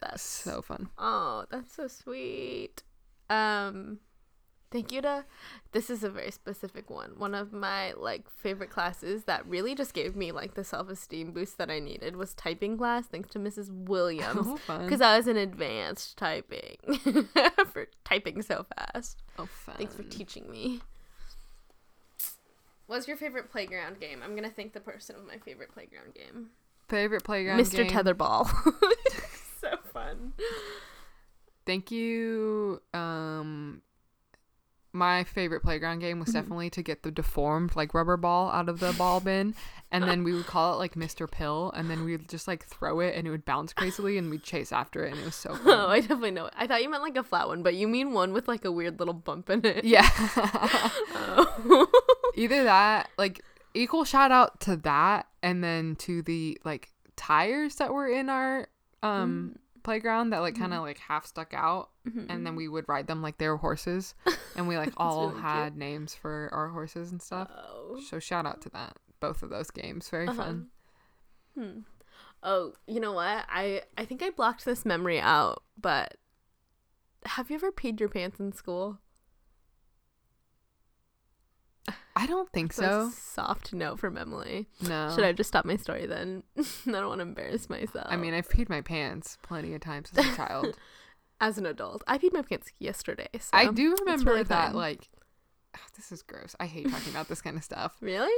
[0.00, 0.88] that's So fun.
[0.98, 2.82] Oh, that's so sweet.
[3.30, 4.00] Um,
[4.74, 5.24] Thank you to
[5.70, 7.12] this is a very specific one.
[7.16, 11.58] One of my like favorite classes that really just gave me like the self-esteem boost
[11.58, 13.70] that I needed was typing class thanks to Mrs.
[13.70, 16.76] Williams Oh, because I was in advanced typing
[17.72, 19.22] for typing so fast.
[19.38, 19.76] oh, fun.
[19.78, 20.80] Thanks for teaching me.
[22.88, 24.22] What's your favorite playground game?
[24.24, 26.48] I'm gonna thank the person of my favorite playground game.
[26.88, 27.76] Favorite playground Mr.
[27.76, 27.90] game?
[27.90, 28.16] Mr.
[28.16, 28.48] Tetherball.
[29.60, 30.32] so fun.
[31.64, 32.82] Thank you.
[32.92, 33.82] Um,
[34.94, 36.34] my favorite playground game was Mhm.
[36.34, 39.54] definitely to get the deformed like rubber ball out of the ball bin,
[39.90, 41.30] and then we would call it like Mr.
[41.30, 44.42] Pill, and then we'd just like throw it, and it would bounce crazily, and we'd
[44.44, 45.88] chase after it, and it was so Oh.
[45.88, 46.54] I definitely know it.
[46.56, 48.72] I thought you meant like a flat one, but you mean one with like a
[48.72, 49.84] weird little bump in it.
[49.84, 50.08] yeah.
[51.16, 51.86] Oh.
[52.36, 53.42] Either that, like
[53.74, 58.66] equal shout out to that, and then to the like tires that were in our
[59.02, 62.26] um playground that like kind of like half stuck out Mhm.
[62.28, 64.14] and then we would ride them like they were horses
[64.56, 65.42] and we like all really cute.
[65.44, 68.00] had names for our horses and stuff Oh.
[68.08, 70.42] so shout out to that both of those games very Uh-huh.
[70.42, 70.68] fun
[71.54, 71.78] Hmm.
[72.42, 73.46] Oh, you know what?
[73.48, 76.16] I I think I blocked this memory out, but
[77.26, 78.98] have you ever peed your pants in school?
[82.16, 84.68] I don't think so a soft no from Emily.
[84.80, 86.42] no Should I just stop my story then?
[86.56, 86.62] I
[86.92, 88.06] don't want to embarrass myself.
[88.08, 90.76] i mean i've peed my pants plenty of times as a child
[91.40, 93.28] as an adult, I peed my pants yesterday.
[93.38, 93.50] So.
[93.52, 94.76] i do remember really that fun.
[94.76, 95.08] like
[95.96, 98.32] this is gross i hate talking about this kind of stuff Really?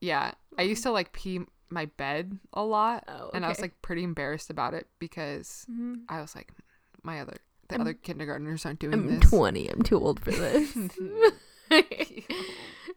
[0.00, 3.80] yeah i used to like pee my bed a lot Oh, and i was like
[3.82, 6.00] pretty embarrassed about it because Mhm.
[6.08, 6.50] i was like
[7.04, 7.36] my other
[7.68, 9.22] the I'm- other kindergartners aren't doing this.
[9.24, 9.68] I'm 20.
[9.70, 10.76] I'm too old for this.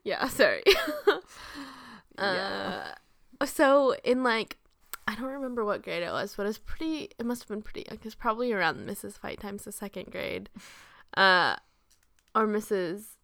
[0.05, 0.63] Yeah, sorry.
[2.17, 2.93] yeah.
[3.41, 4.57] Uh, so in like,
[5.07, 7.09] I don't remember what grade it was, but it's pretty.
[7.19, 7.99] It must have been pretty young.
[8.03, 9.13] It's probably around Mrs.
[9.13, 10.49] Fight Times, the second grade,
[11.17, 11.57] uh,
[12.33, 13.15] or Mrs.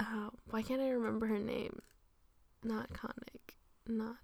[0.00, 1.82] Oh, why can't I remember her name?
[2.64, 3.54] Not Connick.
[3.86, 4.16] Not.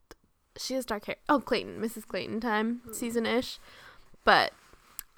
[0.57, 1.17] She has dark hair.
[1.29, 1.81] Oh, Clayton.
[1.81, 2.07] Mrs.
[2.07, 3.61] Clayton time season ish,
[4.25, 4.53] but.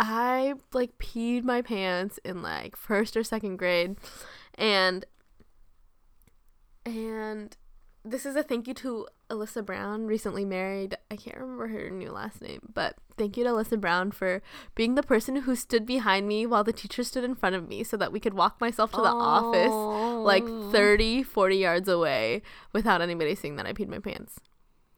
[0.00, 3.96] I like peed my pants in like first or second grade
[4.54, 5.04] and
[6.88, 7.56] and
[8.04, 10.96] this is a thank you to Alyssa Brown, recently married.
[11.10, 14.40] I can't remember her new last name, but thank you to Alyssa Brown for
[14.74, 17.84] being the person who stood behind me while the teacher stood in front of me
[17.84, 23.02] so that we could walk myself to the office like 30, 40 yards away without
[23.02, 24.36] anybody seeing that I peed my pants.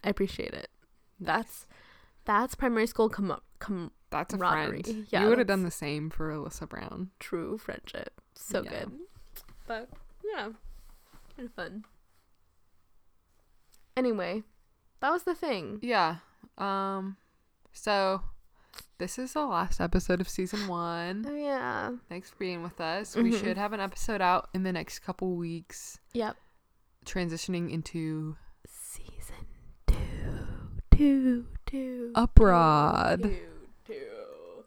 [0.04, 0.68] I appreciate it.
[1.18, 1.66] That's
[2.24, 5.06] that's primary school com- com- That's a friend.
[5.10, 7.10] Yeah, you would have done the same for Alyssa Brown.
[7.18, 8.20] true friendship.
[8.34, 8.70] So Yeah.
[8.70, 8.92] good.
[9.66, 9.88] But
[10.24, 10.50] yeah,
[11.46, 11.84] of fun.
[13.96, 14.42] Anyway,
[15.00, 15.78] that was the thing.
[15.82, 16.16] Yeah.
[16.58, 17.16] Um.
[17.72, 18.22] So,
[18.98, 21.24] this is the last episode of season one.
[21.28, 21.90] Oh yeah.
[22.08, 23.14] Thanks for being with us.
[23.16, 23.40] We Mhm.
[23.40, 26.36] should have an episode out in the next couple weeks, Yep.
[27.04, 28.36] transitioning into
[28.66, 29.46] Season
[29.86, 32.12] two, two, two.
[32.14, 33.22] abroad.
[33.22, 34.64] Two, two.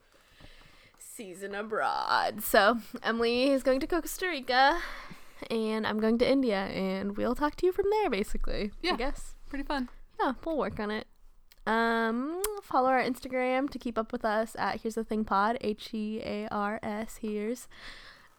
[0.97, 2.41] Season abroad.
[2.43, 4.81] So Emily is going to Costa Rica,
[5.49, 8.71] and I'm going to India, and we'll talk to you from there, basically.
[8.81, 8.93] Yeah.
[8.93, 9.35] I guess.
[9.49, 9.89] Pretty fun.
[10.19, 11.07] Yeah, we'll work on it.
[11.65, 15.93] Um, follow our Instagram to keep up with us at Here's the Thing Pod, H
[15.93, 17.67] E A R S, here's.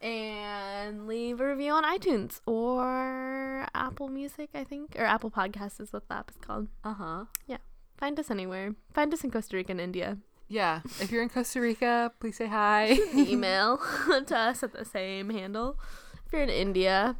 [0.01, 5.91] And leave a review on iTunes or Apple Music, I think, or Apple Podcasts is
[5.91, 6.67] what the app is called.
[6.83, 7.25] Uh huh.
[7.47, 7.57] Yeah.
[7.97, 8.75] Find us anywhere.
[8.93, 10.17] Find us in Costa Rica and India.
[10.47, 10.81] Yeah.
[10.99, 12.99] If you're in Costa Rica, please say hi.
[13.15, 13.79] Email
[14.27, 15.79] to us at the same handle.
[16.25, 17.15] If you're in India,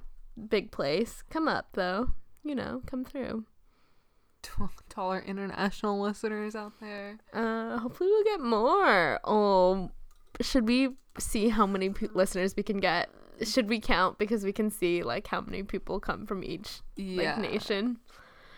[0.49, 2.11] big place, come up though.
[2.43, 3.45] You know, come through.
[4.43, 7.17] to international listeners out there.
[7.33, 9.19] Uh, hopefully we'll get more.
[9.23, 9.89] Oh,
[10.41, 13.09] should we see how many pe- listeners we can get?
[13.43, 17.35] Should we count because we can see like how many people come from each Yeah.
[17.39, 17.97] like nation?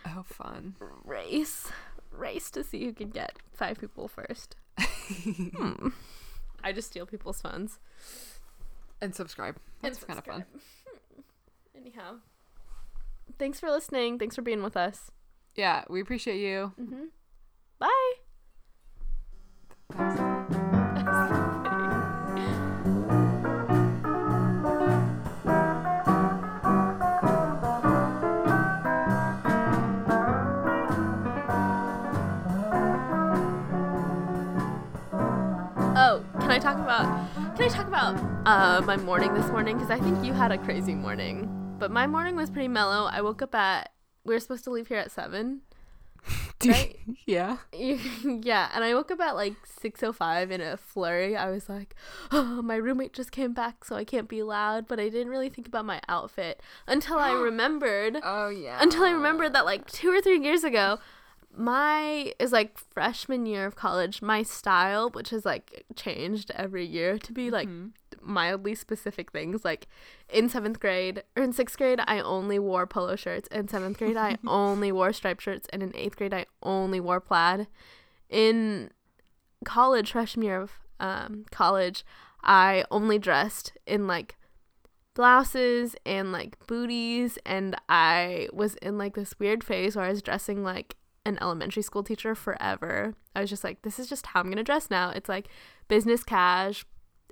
[0.05, 0.75] Oh, fun.
[1.05, 1.69] Race,
[2.11, 4.55] race to see who can get five people first.
[5.55, 5.89] Hmm.
[6.63, 7.79] I just steal people's funds.
[9.01, 9.57] And subscribe.
[9.81, 10.45] That's kind of fun.
[11.75, 12.15] Anyhow,
[13.37, 14.19] thanks for listening.
[14.19, 15.11] Thanks for being with us.
[15.55, 16.73] Yeah, we appreciate you.
[16.79, 17.05] Mm-hmm.
[17.79, 18.13] Bye.
[19.93, 20.19] Thanks.
[35.99, 37.05] Oh, can I talk about?
[37.55, 39.77] Can I talk about uh, my morning this morning?
[39.77, 43.09] Because I think you had a crazy morning, but my morning was pretty mellow.
[43.11, 43.91] I woke up at.
[44.23, 45.61] We were supposed to leave here at seven,
[46.65, 46.97] right?
[47.25, 47.57] yeah.
[47.73, 51.35] yeah, and I woke up at like 6:05 in a flurry.
[51.35, 51.93] I was like,
[52.31, 55.49] "Oh, my roommate just came back, so I can't be loud." But I didn't really
[55.49, 58.17] think about my outfit until I remembered.
[58.23, 58.77] Oh yeah.
[58.81, 60.99] Until I remembered that like 2 or 3 years ago,
[61.53, 67.17] my is like freshman year of college, my style, which has like changed every year
[67.19, 67.91] to be like Mhm.
[68.27, 69.63] Mildly specific things.
[69.65, 69.87] Like
[70.29, 73.47] in seventh grade or in sixth grade, I only wore polo shirts.
[73.49, 75.67] In seventh grade, I only wore striped shirts.
[75.71, 77.67] And in eighth grade, I only wore plaid.
[78.29, 78.91] In
[79.65, 82.05] college, freshman year of um, college,
[82.43, 84.35] I only dressed in like
[85.13, 87.39] blouses and like booties.
[87.45, 91.83] And I was in like this weird phase where I was dressing like an elementary
[91.83, 93.13] school teacher forever.
[93.35, 95.09] I was just like, this is just how I'm going to dress now.
[95.09, 95.49] It's like
[95.87, 96.85] business cash,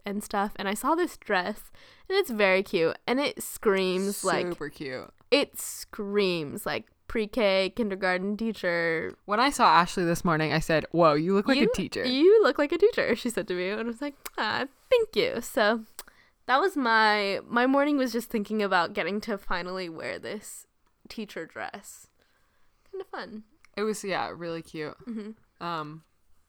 [0.06, 1.72] and stuff and I saw this dress
[2.10, 5.10] and it's very cute and it screams like super cute.
[5.32, 9.14] it screams like pre-K kindergarten teacher.
[9.26, 12.04] When I saw Ashley this morning, I said, "Whoa, you look like You- a teacher."
[12.04, 15.16] You look like a teacher, she said to me and I was like, "Ah, thank
[15.16, 15.84] you." So
[16.48, 20.68] that was my my morning was just thinking about getting to finally wear this
[21.10, 22.08] teacher dress.
[22.92, 23.44] Kind of fun.
[23.78, 24.96] It was yeah, really cute.
[25.06, 25.32] hmm
[25.62, 26.04] Um,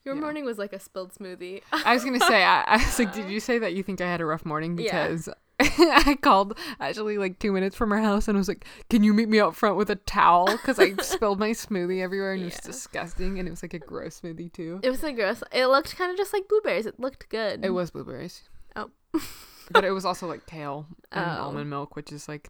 [0.07, 0.21] Your Yeah.
[0.21, 1.61] morning was like a spilled smoothie.
[1.85, 4.09] I was gonna say, I, I was like, did you say that you think I
[4.09, 5.07] had a rough morning Yeah.
[5.07, 5.29] because
[5.59, 9.13] I called actually like two minutes from her house and I was like, "Can you
[9.13, 12.45] meet me out front with a towel?" Because I spilled my smoothie everywhere and it
[12.45, 14.79] was disgusting and it was like a gross smoothie too.
[14.83, 15.43] it was like gross.
[15.51, 16.85] It looked kind of just like blueberries.
[16.85, 17.65] It looked good.
[17.65, 18.43] It was blueberries.
[18.75, 18.91] Oh.
[19.71, 21.43] but it was also like kale and Oh.
[21.45, 22.49] almond milk, which is like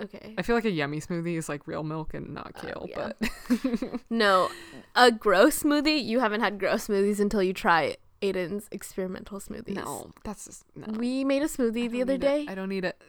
[0.00, 0.34] okay.
[0.38, 2.86] I feel like a yummy smoothie is like real milk and not Oh, kale.
[2.90, 3.12] yeah.
[3.20, 4.50] But No,
[4.94, 6.04] a gross smoothie.
[6.04, 9.74] You haven't had gross smoothies until you try Aiden's experimental smoothies.
[9.74, 10.86] no, that's just, no.
[10.98, 12.42] We made a smoothie the other day.
[12.42, 12.50] it.
[12.50, 13.00] I don't need it.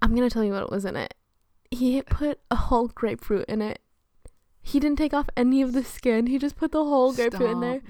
[0.00, 1.14] I'm gonna tell you what was in it.
[1.70, 3.80] He put a whole grapefruit in it.
[4.62, 6.26] He didn't take off any of the skin.
[6.26, 7.80] He just put the whole grapefruit in there.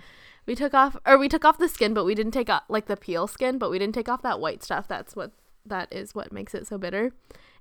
[0.46, 2.86] We took off, or we took off the skin, but we didn't take off like
[2.86, 4.88] the peel skin, but we didn't take off that white stuff.
[4.88, 5.32] That's what
[5.66, 7.12] that is what makes it so bitter.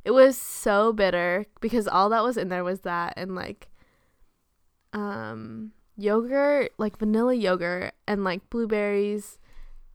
[0.08, 3.68] It was so bitter because all that was in there was that and like
[4.93, 9.38] um yogurt, like vanilla yogurt and like blueberries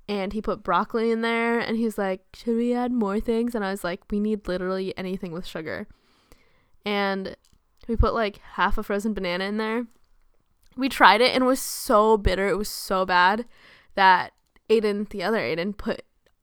[0.07, 3.65] and he put broccoli in there and he's like, "Should we add more things?" And
[3.65, 5.87] I was like, "We need literally anything with sugar."
[6.85, 7.35] And
[7.89, 9.87] we put like half a frozen banana in there.
[10.77, 12.49] We tried it and it was so bitter.
[12.49, 13.47] It was so bad
[13.95, 14.35] that
[14.69, 16.03] Aiden, the other Aiden, put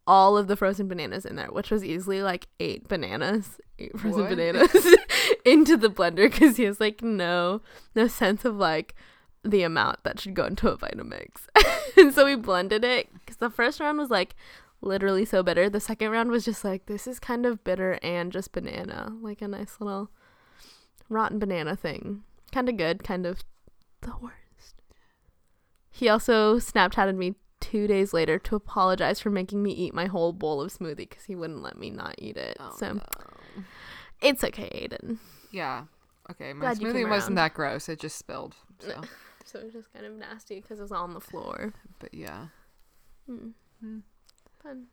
[0.10, 4.22] all of the frozen bananas in there, which was easily like eight bananas, eight frozen
[4.22, 4.30] What?
[4.32, 4.96] bananas
[5.46, 7.62] into the blender because he has like no
[7.94, 8.96] no sense of like
[9.44, 11.46] the amount that should go into a Vitamix.
[11.98, 14.36] and so we blended it because the first round was like
[14.82, 15.70] literally so bitter.
[15.70, 19.44] The second round was just like this is kind of bitter and just banana, like
[19.44, 20.10] a nice little
[21.08, 22.24] rotten banana thing.
[22.52, 23.44] Kind of good, kind of
[24.02, 24.82] the worst.
[25.92, 30.34] He also Snapchatted me two days later to apologize for making me eat my whole
[30.34, 32.58] bowl of smoothie because he wouldn't let me not eat it.
[32.60, 33.02] Oh, so no.
[34.22, 35.18] it's okay, Aiden.
[35.52, 35.86] Yeah.
[36.32, 37.90] Okay, my Glad smoothie wasn't that gross.
[37.90, 38.56] It just spilled.
[38.82, 39.02] So,
[39.44, 41.74] So it was just kind of nasty because it was all on the floor.
[42.00, 42.48] but yeah.
[43.26, 43.50] Hmm.
[43.82, 44.00] Hmm.
[44.64, 44.86] Fun.